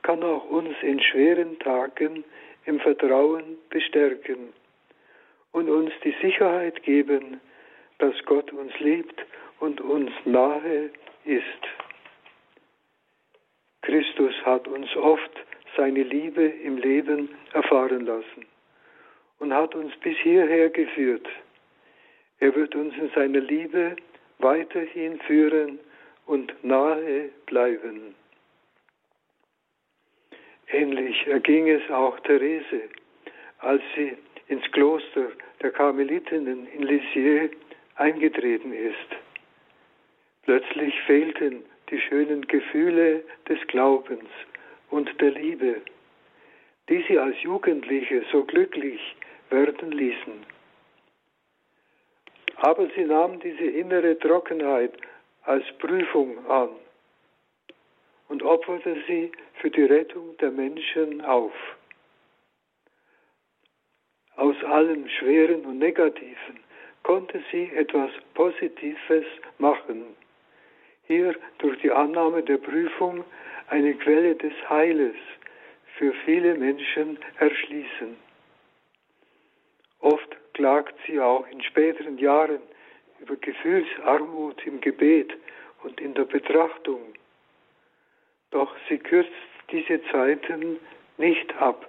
kann 0.00 0.22
auch 0.22 0.48
uns 0.48 0.74
in 0.80 1.02
schweren 1.02 1.58
Tagen 1.58 2.24
im 2.64 2.80
Vertrauen 2.80 3.58
bestärken 3.68 4.54
und 5.52 5.68
uns 5.68 5.92
die 6.02 6.14
Sicherheit 6.22 6.82
geben, 6.82 7.38
dass 7.98 8.14
Gott 8.24 8.50
uns 8.54 8.72
liebt 8.78 9.20
und 9.58 9.82
uns 9.82 10.12
nahe 10.24 10.88
ist. 11.26 11.62
Christus 13.82 14.32
hat 14.46 14.66
uns 14.66 14.96
oft 14.96 15.44
seine 15.76 16.04
Liebe 16.04 16.46
im 16.46 16.78
Leben 16.78 17.28
erfahren 17.52 18.06
lassen 18.06 18.46
und 19.40 19.52
hat 19.52 19.74
uns 19.74 19.94
bis 19.96 20.16
hierher 20.18 20.70
geführt. 20.70 21.26
Er 22.38 22.54
wird 22.54 22.74
uns 22.74 22.94
in 22.96 23.10
seiner 23.10 23.40
Liebe 23.40 23.96
weiterhin 24.38 25.18
führen 25.20 25.78
und 26.26 26.54
nahe 26.62 27.30
bleiben. 27.46 28.14
Ähnlich 30.68 31.26
erging 31.26 31.68
es 31.68 31.90
auch 31.90 32.18
Therese, 32.20 32.82
als 33.58 33.82
sie 33.96 34.16
ins 34.48 34.64
Kloster 34.72 35.32
der 35.60 35.72
Karmelitinnen 35.72 36.66
in 36.72 36.82
Lisieux 36.82 37.50
eingetreten 37.96 38.72
ist. 38.72 38.96
Plötzlich 40.44 40.94
fehlten 41.02 41.64
die 41.90 42.00
schönen 42.00 42.46
Gefühle 42.46 43.24
des 43.48 43.58
Glaubens 43.66 44.28
und 44.90 45.20
der 45.20 45.32
Liebe, 45.32 45.82
die 46.88 47.04
sie 47.08 47.18
als 47.18 47.40
Jugendliche 47.42 48.24
so 48.32 48.44
glücklich 48.44 49.00
werden 49.50 49.92
ließen. 49.92 50.46
Aber 52.56 52.88
sie 52.94 53.04
nahm 53.04 53.40
diese 53.40 53.64
innere 53.64 54.18
Trockenheit 54.18 54.92
als 55.44 55.64
Prüfung 55.78 56.46
an 56.48 56.70
und 58.28 58.42
opferte 58.42 58.96
sie 59.06 59.32
für 59.54 59.70
die 59.70 59.84
Rettung 59.84 60.36
der 60.38 60.50
Menschen 60.50 61.20
auf. 61.22 61.52
Aus 64.36 64.56
allem 64.64 65.08
Schweren 65.08 65.64
und 65.66 65.78
Negativen 65.78 66.60
konnte 67.02 67.42
sie 67.50 67.70
etwas 67.74 68.10
Positives 68.34 69.26
machen. 69.58 70.04
Hier 71.06 71.34
durch 71.58 71.78
die 71.80 71.90
Annahme 71.90 72.42
der 72.42 72.58
Prüfung 72.58 73.24
eine 73.68 73.94
Quelle 73.94 74.34
des 74.36 74.52
Heiles 74.68 75.16
für 75.96 76.12
viele 76.24 76.54
Menschen 76.54 77.18
erschließen. 77.38 78.29
Oft 80.00 80.36
klagt 80.54 80.94
sie 81.06 81.20
auch 81.20 81.46
in 81.48 81.62
späteren 81.62 82.18
Jahren 82.18 82.60
über 83.20 83.36
Gefühlsarmut 83.36 84.66
im 84.66 84.80
Gebet 84.80 85.32
und 85.82 86.00
in 86.00 86.14
der 86.14 86.24
Betrachtung. 86.24 87.00
Doch 88.50 88.74
sie 88.88 88.98
kürzt 88.98 89.30
diese 89.70 90.02
Zeiten 90.10 90.78
nicht 91.18 91.54
ab, 91.56 91.88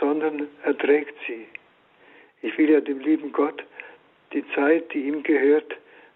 sondern 0.00 0.48
erträgt 0.64 1.14
sie. 1.26 1.46
Ich 2.42 2.56
will 2.58 2.70
ja 2.70 2.80
dem 2.80 3.00
lieben 3.00 3.32
Gott 3.32 3.64
die 4.32 4.44
Zeit, 4.54 4.92
die 4.92 5.04
ihm 5.04 5.22
gehört, 5.22 5.74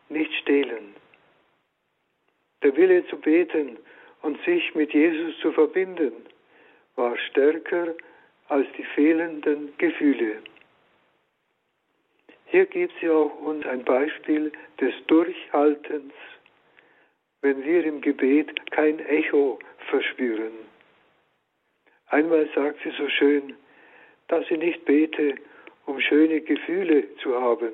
nicht 0.09 0.33
stehlen. 0.35 0.95
Der 2.63 2.77
Wille 2.77 3.07
zu 3.07 3.17
beten 3.17 3.79
und 4.23 4.41
sich 4.45 4.75
mit 4.75 4.93
Jesus 4.93 5.39
zu 5.41 5.53
verbinden 5.53 6.13
war 6.97 7.17
stärker 7.17 7.95
als 8.49 8.67
die 8.77 8.85
fehlenden 8.85 9.73
Gefühle. 9.79 10.43
Hier 12.53 12.67
gibt 12.67 12.93
sie 13.01 13.09
auch 13.09 13.35
uns 13.41 13.65
ein 13.65 13.83
Beispiel 13.83 14.53
des 14.79 14.93
Durchhaltens, 15.07 16.13
wenn 17.41 17.65
wir 17.65 17.83
im 17.83 18.03
Gebet 18.03 18.71
kein 18.71 18.99
Echo 18.99 19.59
verspüren. 19.89 20.53
Einmal 22.09 22.47
sagt 22.55 22.81
sie 22.85 22.91
so 22.99 23.09
schön, 23.09 23.57
dass 24.29 24.47
sie 24.49 24.59
nicht 24.59 24.85
bete, 24.85 25.37
um 25.87 25.99
schöne 25.99 26.43
Gefühle 26.43 27.17
zu 27.23 27.41
haben, 27.41 27.73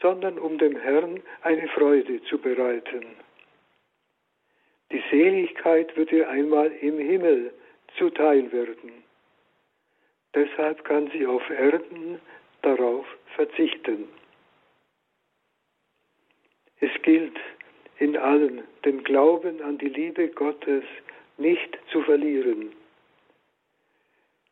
sondern 0.00 0.38
um 0.38 0.56
dem 0.56 0.74
Herrn 0.74 1.20
eine 1.42 1.68
Freude 1.68 2.22
zu 2.22 2.38
bereiten. 2.38 3.04
Die 4.92 5.04
Seligkeit 5.10 5.94
wird 5.94 6.10
ihr 6.10 6.26
einmal 6.26 6.72
im 6.80 6.98
Himmel 6.98 7.52
zuteil 7.98 8.50
werden. 8.50 9.04
Deshalb 10.34 10.82
kann 10.84 11.10
sie 11.10 11.26
auf 11.26 11.50
Erden 11.50 12.18
darauf 12.62 13.06
verzichten. 13.34 14.08
Es 16.80 16.90
gilt 17.02 17.38
in 17.98 18.16
allem 18.16 18.62
den 18.84 19.04
Glauben 19.04 19.62
an 19.62 19.78
die 19.78 19.88
Liebe 19.88 20.28
Gottes 20.28 20.84
nicht 21.36 21.78
zu 21.90 22.02
verlieren. 22.02 22.72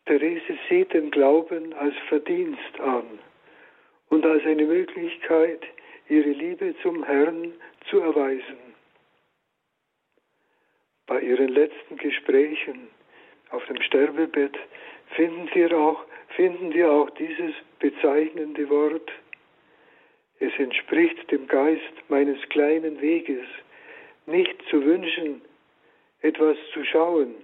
Therese 0.06 0.58
sieht 0.68 0.92
den 0.92 1.10
Glauben 1.10 1.72
als 1.74 1.94
Verdienst 2.08 2.80
an 2.80 3.18
und 4.08 4.24
als 4.26 4.44
eine 4.44 4.64
Möglichkeit, 4.64 5.62
ihre 6.08 6.30
Liebe 6.30 6.74
zum 6.82 7.04
Herrn 7.04 7.52
zu 7.88 8.00
erweisen. 8.00 8.58
Bei 11.06 11.20
ihren 11.20 11.48
letzten 11.48 11.96
Gesprächen 11.96 12.88
auf 13.50 13.64
dem 13.66 13.80
Sterbebett 13.82 14.56
finden 15.16 15.48
wir 15.54 15.76
auch, 15.76 16.04
finden 16.36 16.72
wir 16.72 16.90
auch 16.90 17.10
dieses 17.10 17.54
bezeichnende 17.78 18.68
Wort. 18.68 19.10
Es 20.38 20.52
entspricht 20.58 21.30
dem 21.30 21.46
Geist 21.46 21.92
meines 22.08 22.40
kleinen 22.48 23.00
Weges, 23.00 23.46
nicht 24.26 24.56
zu 24.70 24.84
wünschen, 24.84 25.42
etwas 26.22 26.56
zu 26.72 26.84
schauen. 26.84 27.34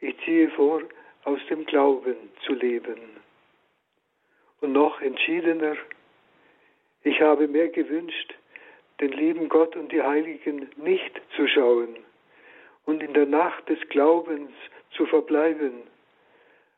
Ich 0.00 0.16
ziehe 0.24 0.50
vor, 0.50 0.82
aus 1.24 1.40
dem 1.48 1.64
Glauben 1.66 2.16
zu 2.44 2.54
leben. 2.54 2.98
Und 4.60 4.72
noch 4.72 5.00
entschiedener, 5.00 5.76
ich 7.04 7.20
habe 7.20 7.48
mehr 7.48 7.68
gewünscht, 7.68 8.34
den 9.00 9.12
lieben 9.12 9.48
Gott 9.48 9.76
und 9.76 9.90
die 9.90 10.02
Heiligen 10.02 10.68
nicht 10.76 11.20
zu 11.36 11.46
schauen 11.48 11.96
und 12.84 13.02
in 13.02 13.12
der 13.14 13.26
Nacht 13.26 13.68
des 13.68 13.80
Glaubens 13.88 14.50
zu 14.96 15.06
verbleiben, 15.06 15.82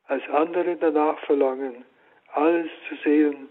als 0.06 0.22
andere 0.28 0.76
danach 0.76 1.18
verlangen, 1.20 1.84
alles 2.32 2.70
zu 2.88 2.96
sehen 2.96 3.48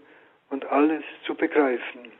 und 0.50 0.64
alles 0.66 1.02
zu 1.26 1.34
begreifen. 1.34 2.12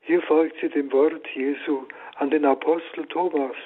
Hier 0.00 0.22
folgt 0.22 0.58
sie 0.60 0.70
dem 0.70 0.90
Wort 0.92 1.26
Jesu 1.34 1.86
an 2.16 2.30
den 2.30 2.44
Apostel 2.44 3.06
Thomas. 3.06 3.56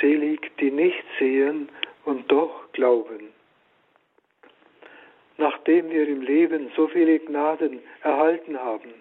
Selig, 0.00 0.50
die 0.58 0.70
nicht 0.70 1.04
sehen 1.18 1.70
und 2.04 2.30
doch 2.30 2.70
glauben. 2.72 3.32
Nachdem 5.38 5.90
wir 5.90 6.06
im 6.06 6.22
Leben 6.22 6.70
so 6.76 6.86
viele 6.88 7.18
Gnaden 7.18 7.80
erhalten 8.02 8.58
haben, 8.58 8.92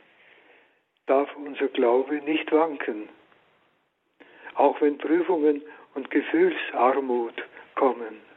darf 1.07 1.29
unser 1.35 1.67
Glaube 1.67 2.15
nicht 2.21 2.51
wanken, 2.51 3.09
auch 4.55 4.79
wenn 4.79 4.97
Prüfungen 4.97 5.61
und 5.93 6.09
Gefühlsarmut 6.09 7.35
kommen. 7.75 8.30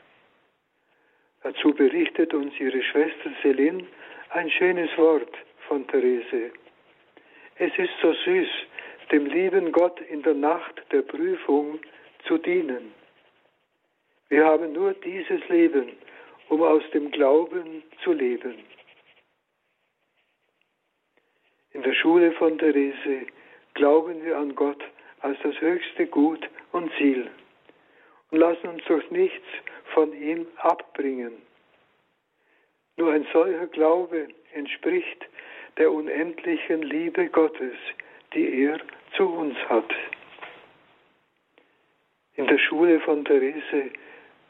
Dazu 1.44 1.74
berichtet 1.74 2.32
uns 2.32 2.58
ihre 2.58 2.82
Schwester 2.82 3.30
Celine 3.42 3.86
ein 4.30 4.50
schönes 4.50 4.88
Wort 4.96 5.36
von 5.68 5.86
Therese. 5.88 6.50
Es 7.56 7.70
ist 7.76 7.92
so 8.00 8.14
süß, 8.14 8.48
dem 9.12 9.26
lieben 9.26 9.70
Gott 9.70 10.00
in 10.00 10.22
der 10.22 10.32
Nacht 10.32 10.80
der 10.90 11.02
Prüfung 11.02 11.80
zu 12.26 12.38
dienen. 12.38 12.94
Wir 14.30 14.46
haben 14.46 14.72
nur 14.72 14.94
dieses 14.94 15.46
Leben, 15.50 15.92
um 16.48 16.62
aus 16.62 16.82
dem 16.94 17.10
Glauben 17.10 17.82
zu 18.02 18.14
leben. 18.14 18.54
In 21.74 21.82
der 21.82 21.92
Schule 21.92 22.32
von 22.32 22.56
Therese 22.56 23.26
glauben 23.74 24.24
wir 24.24 24.38
an 24.38 24.54
Gott 24.54 24.82
als 25.20 25.38
das 25.42 25.60
höchste 25.60 26.06
Gut 26.06 26.48
und 26.72 26.90
Ziel 26.96 27.30
und 28.34 28.40
lassen 28.40 28.66
uns 28.66 28.82
durch 28.86 29.08
nichts 29.12 29.46
von 29.92 30.12
ihm 30.12 30.44
abbringen. 30.56 31.34
Nur 32.96 33.12
ein 33.12 33.24
solcher 33.32 33.68
Glaube 33.68 34.26
entspricht 34.54 35.24
der 35.78 35.92
unendlichen 35.92 36.82
Liebe 36.82 37.28
Gottes, 37.28 37.76
die 38.34 38.64
er 38.64 38.80
zu 39.16 39.28
uns 39.28 39.56
hat. 39.68 39.88
In 42.34 42.48
der 42.48 42.58
Schule 42.58 42.98
von 43.02 43.24
Therese 43.24 43.92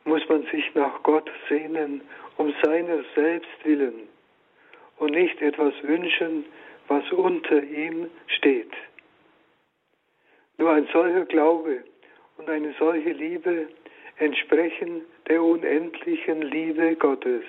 muss 0.04 0.26
man 0.30 0.44
sich 0.46 0.74
nach 0.74 1.02
Gott 1.02 1.30
sehnen, 1.50 2.00
um 2.38 2.54
seiner 2.62 3.04
selbst 3.14 3.64
willen 3.64 4.08
und 4.96 5.10
nicht 5.10 5.42
etwas 5.42 5.74
wünschen, 5.82 6.46
was 6.88 7.04
unter 7.12 7.62
ihm 7.62 8.08
steht. 8.28 8.72
Nur 10.56 10.70
ein 10.70 10.88
solcher 10.90 11.26
Glaube 11.26 11.84
und 12.36 12.48
eine 12.48 12.74
solche 12.78 13.12
Liebe 13.12 13.68
entsprechen 14.18 15.02
der 15.28 15.42
unendlichen 15.42 16.42
Liebe 16.42 16.96
Gottes. 16.96 17.44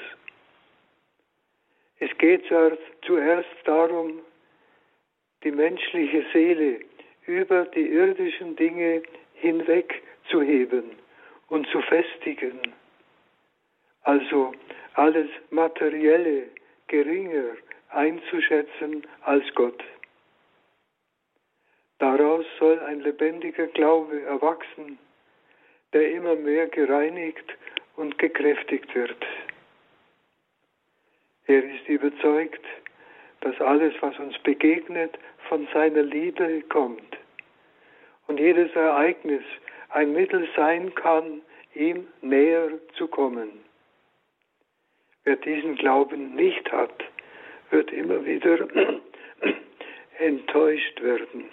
Es 1.99 2.15
geht 2.17 2.43
zuerst 3.05 3.49
darum, 3.63 4.19
die 5.43 5.51
menschliche 5.51 6.25
Seele 6.33 6.79
über 7.25 7.65
die 7.65 7.87
irdischen 7.87 8.55
Dinge 8.55 9.03
hinweg 9.35 10.01
zu 10.29 10.41
heben 10.41 10.91
und 11.47 11.67
zu 11.67 11.81
festigen. 11.81 12.59
Also 14.03 14.53
alles 14.93 15.29
Materielle 15.49 16.47
geringer 16.87 17.55
einzuschätzen 17.89 19.05
als 19.21 19.43
Gott. 19.55 19.81
Daraus 21.99 22.45
soll 22.59 22.79
ein 22.79 22.99
lebendiger 23.01 23.67
Glaube 23.67 24.21
erwachsen, 24.23 24.99
der 25.93 26.11
immer 26.11 26.35
mehr 26.35 26.67
gereinigt 26.67 27.55
und 27.95 28.17
gekräftigt 28.17 28.93
wird. 28.93 29.25
Er 31.47 31.63
ist 31.63 31.87
überzeugt, 31.87 32.65
dass 33.41 33.59
alles, 33.61 33.93
was 34.01 34.17
uns 34.19 34.37
begegnet, 34.39 35.17
von 35.47 35.67
seiner 35.73 36.01
Liebe 36.01 36.63
kommt. 36.63 37.17
Und 38.27 38.39
jedes 38.39 38.75
Ereignis 38.75 39.43
ein 39.89 40.11
Mittel 40.11 40.49
sein 40.55 40.93
kann, 40.95 41.41
ihm 41.75 42.07
näher 42.21 42.71
zu 42.97 43.07
kommen. 43.07 43.63
Wer 45.23 45.37
diesen 45.37 45.75
Glauben 45.75 46.35
nicht 46.35 46.69
hat, 46.71 47.03
wird 47.69 47.91
immer 47.91 48.25
wieder 48.25 48.67
enttäuscht 50.19 51.01
werden 51.01 51.49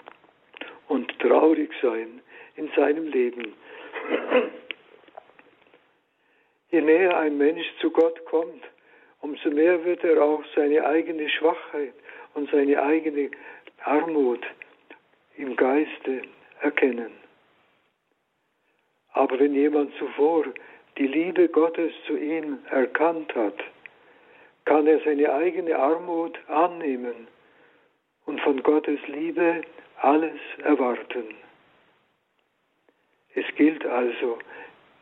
traurig 1.43 1.73
sein 1.83 2.21
in 2.55 2.71
seinem 2.77 3.09
Leben. 3.09 3.55
Je 6.71 6.81
näher 6.81 7.19
ein 7.19 7.37
Mensch 7.37 7.67
zu 7.81 7.91
Gott 7.91 8.25
kommt, 8.27 8.63
umso 9.21 9.51
mehr 9.51 9.85
wird 9.85 10.05
er 10.05 10.23
auch 10.23 10.45
seine 10.55 10.87
eigene 10.87 11.29
Schwachheit 11.29 11.95
und 12.35 12.49
seine 12.51 12.81
eigene 12.81 13.31
Armut 13.85 14.45
im 15.37 15.57
Geiste 15.57 16.23
erkennen. 16.61 17.11
Aber 19.13 19.39
wenn 19.41 19.55
jemand 19.55 19.93
zuvor 19.97 20.45
die 20.97 21.09
Liebe 21.09 21.49
Gottes 21.49 21.93
zu 22.07 22.17
ihm 22.17 22.59
erkannt 22.71 23.35
hat, 23.35 23.59
kann 24.65 24.87
er 24.87 25.01
seine 25.01 25.33
eigene 25.33 25.77
Armut 25.77 26.39
annehmen 26.49 27.27
und 28.27 28.41
von 28.43 28.63
Gottes 28.63 29.01
Liebe 29.09 29.63
alles 30.03 30.41
erwarten. 30.65 31.35
Es 33.35 33.47
gilt 33.57 33.87
also, 33.87 34.39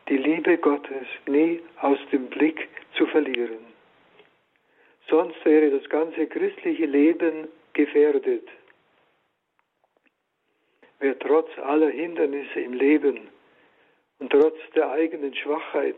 die 0.07 0.17
Liebe 0.17 0.57
Gottes 0.57 1.07
nie 1.25 1.61
aus 1.81 1.99
dem 2.11 2.27
Blick 2.27 2.69
zu 2.95 3.07
verlieren. 3.07 3.65
Sonst 5.09 5.43
wäre 5.43 5.71
das 5.71 5.89
ganze 5.89 6.27
christliche 6.27 6.85
Leben 6.85 7.47
gefährdet. 7.73 8.47
Wer 10.99 11.17
trotz 11.17 11.49
aller 11.59 11.89
Hindernisse 11.89 12.59
im 12.59 12.73
Leben 12.73 13.29
und 14.19 14.31
trotz 14.31 14.57
der 14.75 14.91
eigenen 14.91 15.35
Schwachheit 15.35 15.97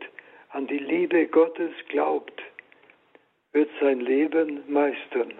an 0.49 0.65
die 0.67 0.79
Liebe 0.79 1.27
Gottes 1.27 1.73
glaubt, 1.89 2.41
wird 3.51 3.69
sein 3.81 3.99
Leben 3.99 4.63
meistern 4.71 5.33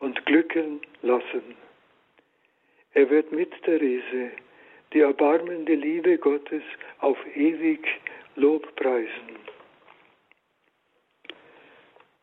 und 0.00 0.24
glücken 0.26 0.80
lassen. 1.02 1.56
Er 2.94 3.08
wird 3.08 3.30
mit 3.32 3.50
Therese 3.62 4.32
die 4.92 5.00
erbarmende 5.00 5.74
Liebe 5.74 6.18
Gottes 6.18 6.62
auf 6.98 7.18
ewig 7.36 7.86
Lob 8.36 8.74
preisen. 8.76 9.36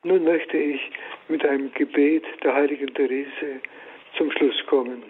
Nun 0.03 0.23
möchte 0.23 0.57
ich 0.57 0.81
mit 1.27 1.45
einem 1.45 1.71
Gebet 1.73 2.25
der 2.43 2.53
heiligen 2.53 2.93
Therese 2.93 3.61
zum 4.17 4.31
Schluss 4.31 4.65
kommen. 4.67 5.03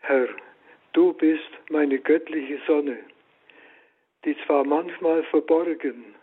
Herr, 0.00 0.28
Du 0.94 1.12
bist 1.12 1.50
meine 1.70 1.98
göttliche 1.98 2.60
Sonne, 2.68 3.00
die 4.24 4.36
zwar 4.46 4.62
manchmal 4.62 5.24
verborgen, 5.24 6.14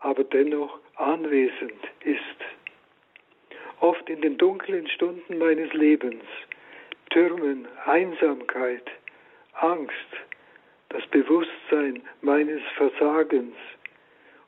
aber 0.00 0.22
dennoch 0.22 0.78
anwesend 0.96 1.80
ist. 2.04 2.55
Oft 3.80 4.08
in 4.08 4.20
den 4.20 4.38
dunklen 4.38 4.88
Stunden 4.88 5.38
meines 5.38 5.72
Lebens 5.72 6.24
türmen 7.10 7.66
Einsamkeit, 7.84 8.86
Angst, 9.54 9.92
das 10.88 11.06
Bewusstsein 11.08 12.02
meines 12.20 12.62
Versagens, 12.76 13.54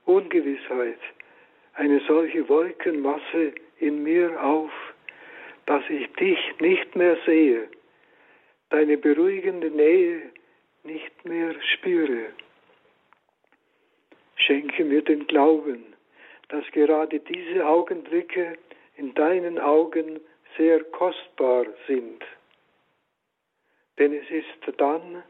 Ungewissheit, 0.05 0.99
eine 1.75 2.01
solche 2.07 2.49
Wolkenmasse 2.49 3.53
in 3.79 4.03
mir 4.03 4.43
auf, 4.43 4.73
dass 5.67 5.83
ich 5.89 6.11
dich 6.15 6.39
nicht 6.61 6.97
mehr 6.97 7.17
sehe 7.27 7.69
deine 8.71 8.99
beruhigende 8.99 9.71
Nähe 9.71 10.23
nicht 10.85 11.25
mehr 11.25 11.55
spüre. 11.75 12.27
Schenke 14.37 14.85
mir 14.85 15.03
den 15.03 15.27
Glauben, 15.27 15.85
dass 16.49 16.65
gerade 16.73 17.19
diese 17.21 17.67
Augenblicke 17.67 18.59
in 18.99 19.15
deinen 19.15 19.59
Augen 19.59 20.21
sehr 20.57 20.83
kostbar 20.85 21.67
sind. 21.87 22.23
Denn 23.99 24.13
es 24.13 24.29
ist 24.31 24.79
dann, 24.79 25.23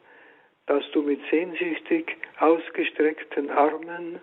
dass 0.67 0.85
du 0.93 1.03
mit 1.03 1.21
sehnsüchtig 1.31 2.17
ausgestreckten 2.41 3.51
Armen 3.51 4.21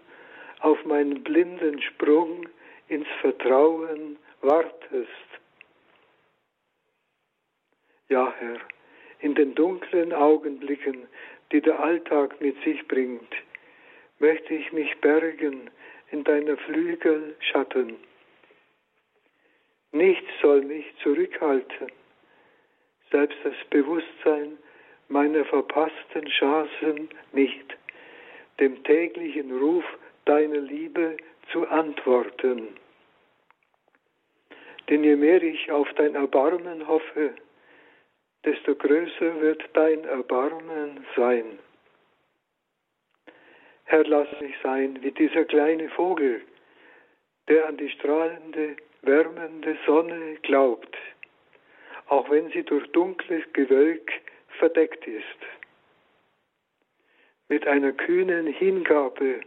auf 0.59 0.83
meinen 0.85 1.23
blinden 1.23 1.81
Sprung 1.81 2.47
ins 2.87 3.07
Vertrauen 3.21 4.17
wartest. 4.41 5.29
Ja, 8.09 8.33
Herr, 8.37 8.59
in 9.19 9.33
den 9.35 9.55
dunklen 9.55 10.13
Augenblicken, 10.13 11.07
die 11.51 11.61
der 11.61 11.79
Alltag 11.79 12.39
mit 12.41 12.61
sich 12.63 12.87
bringt, 12.87 13.33
möchte 14.19 14.53
ich 14.53 14.71
mich 14.71 14.95
bergen 15.01 15.69
in 16.11 16.23
deiner 16.23 16.57
Flügel 16.57 17.35
Schatten. 17.39 17.97
Nichts 19.95 20.29
soll 20.41 20.61
mich 20.63 20.85
zurückhalten, 21.03 21.87
selbst 23.11 23.37
das 23.45 23.53
Bewusstsein 23.69 24.57
meiner 25.07 25.45
verpassten 25.45 26.25
Chancen 26.25 27.07
nicht, 27.31 27.77
dem 28.59 28.83
täglichen 28.83 29.57
Ruf 29.57 29.85
deiner 30.25 30.57
Liebe 30.57 31.15
zu 31.53 31.65
antworten. 31.69 32.75
Denn 34.89 35.05
je 35.05 35.15
mehr 35.15 35.41
ich 35.41 35.71
auf 35.71 35.87
dein 35.93 36.15
Erbarmen 36.15 36.85
hoffe, 36.85 37.33
desto 38.43 38.75
größer 38.75 39.39
wird 39.39 39.63
dein 39.71 40.03
Erbarmen 40.03 41.05
sein. 41.15 41.57
Herr, 43.85 44.03
lass 44.03 44.27
mich 44.41 44.55
sein 44.61 45.01
wie 45.01 45.11
dieser 45.11 45.45
kleine 45.45 45.87
Vogel, 45.87 46.41
der 47.47 47.69
an 47.69 47.77
die 47.77 47.89
strahlende, 47.91 48.75
wärmende 49.05 49.77
Sonne 49.85 50.35
glaubt, 50.41 50.95
auch 52.07 52.29
wenn 52.29 52.49
sie 52.51 52.63
durch 52.63 52.85
dunkles 52.91 53.43
Gewölk 53.53 54.11
verdeckt 54.59 55.05
ist. 55.07 55.23
Mit 57.47 57.67
einer 57.67 57.91
kühnen 57.91 58.47
Hingabe 58.47 59.41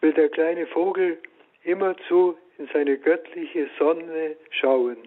will 0.00 0.12
der 0.12 0.28
kleine 0.28 0.66
Vogel 0.66 1.18
immerzu 1.64 2.36
in 2.58 2.68
seine 2.72 2.98
göttliche 2.98 3.70
Sonne 3.78 4.36
schauen. 4.50 4.98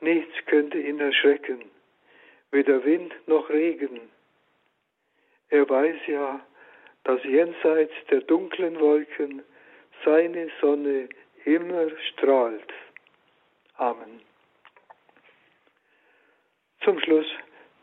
Nichts 0.00 0.34
könnte 0.46 0.78
ihn 0.78 1.00
erschrecken, 1.00 1.64
weder 2.50 2.84
Wind 2.84 3.14
noch 3.26 3.48
Regen. 3.48 4.00
Er 5.48 5.68
weiß 5.68 5.96
ja, 6.08 6.44
dass 7.04 7.22
jenseits 7.24 7.94
der 8.10 8.20
dunklen 8.22 8.78
Wolken 8.80 9.42
seine 10.04 10.50
Sonne 10.60 11.08
immer 11.46 11.88
strahlt. 12.12 12.72
Amen. 13.78 14.20
Zum 16.82 17.00
Schluss 17.00 17.26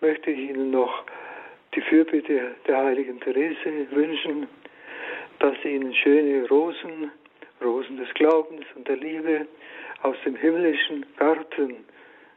möchte 0.01 0.31
ich 0.31 0.49
Ihnen 0.49 0.71
noch 0.71 1.03
die 1.73 1.81
Fürbitte 1.81 2.55
der 2.67 2.77
heiligen 2.77 3.19
Therese 3.19 3.87
wünschen, 3.91 4.47
dass 5.39 5.55
sie 5.63 5.75
Ihnen 5.75 5.93
schöne 5.95 6.47
Rosen, 6.47 7.11
Rosen 7.61 7.97
des 7.97 8.13
Glaubens 8.13 8.65
und 8.75 8.87
der 8.87 8.97
Liebe 8.97 9.47
aus 10.03 10.17
dem 10.25 10.35
himmlischen 10.35 11.05
Garten 11.15 11.85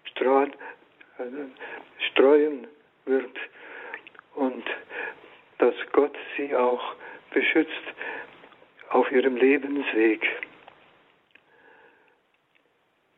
Strahl, 0.04 0.50
äh, 1.18 1.22
streuen 2.10 2.66
wird 3.04 3.36
und 4.34 4.64
dass 5.58 5.74
Gott 5.92 6.16
sie 6.36 6.54
auch 6.54 6.94
beschützt 7.32 7.72
auf 8.90 9.10
ihrem 9.10 9.36
Lebensweg. 9.36 10.22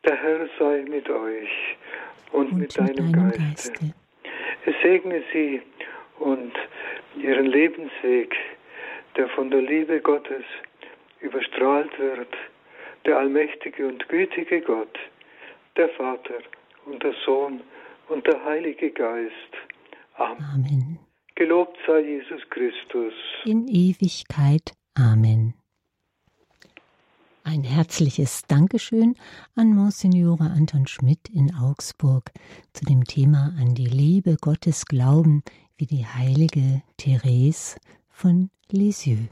Der 0.05 0.15
Herr 0.15 0.47
sei 0.57 0.85
mit 0.87 1.09
euch 1.09 1.49
und, 2.31 2.51
und 2.51 2.59
mit, 2.59 2.77
deinem, 2.77 3.11
deinem 3.11 3.11
Geiste. 3.11 3.71
Geiste. 3.71 3.93
Es 4.65 4.75
segne 4.81 5.23
sie 5.33 5.61
und 6.19 6.53
ihren 7.21 7.47
Lebensweg, 7.47 8.35
der 9.17 9.27
von 9.29 9.49
der 9.49 9.61
Liebe 9.61 9.99
Gottes 9.99 10.43
überstrahlt 11.21 11.97
wird, 11.99 12.33
der 13.05 13.17
allmächtige 13.17 13.87
und 13.87 14.07
gütige 14.09 14.61
Gott, 14.61 14.97
der 15.75 15.89
Vater 15.89 16.39
und 16.85 17.01
der 17.03 17.13
Sohn 17.25 17.61
und 18.09 18.25
der 18.27 18.43
Heilige 18.43 18.91
Geist. 18.91 19.33
Amen. 20.15 20.45
Amen. 20.53 20.99
Gelobt 21.35 21.77
sei 21.87 22.01
Jesus 22.01 22.41
Christus. 22.49 23.13
In 23.45 23.67
Ewigkeit. 23.67 24.73
Amen. 24.95 25.53
Ein 27.51 27.63
herzliches 27.63 28.43
Dankeschön 28.47 29.15
an 29.55 29.73
Monsignore 29.73 30.51
Anton 30.51 30.85
Schmidt 30.85 31.29
in 31.29 31.55
Augsburg 31.55 32.31
zu 32.73 32.85
dem 32.85 33.05
Thema 33.05 33.55
an 33.57 33.73
die 33.73 33.87
Liebe 33.87 34.37
Gottes 34.39 34.85
glauben, 34.85 35.41
wie 35.75 35.87
die 35.87 36.05
heilige 36.05 36.83
Therese 36.97 37.77
von 38.07 38.51
Lisieux. 38.69 39.29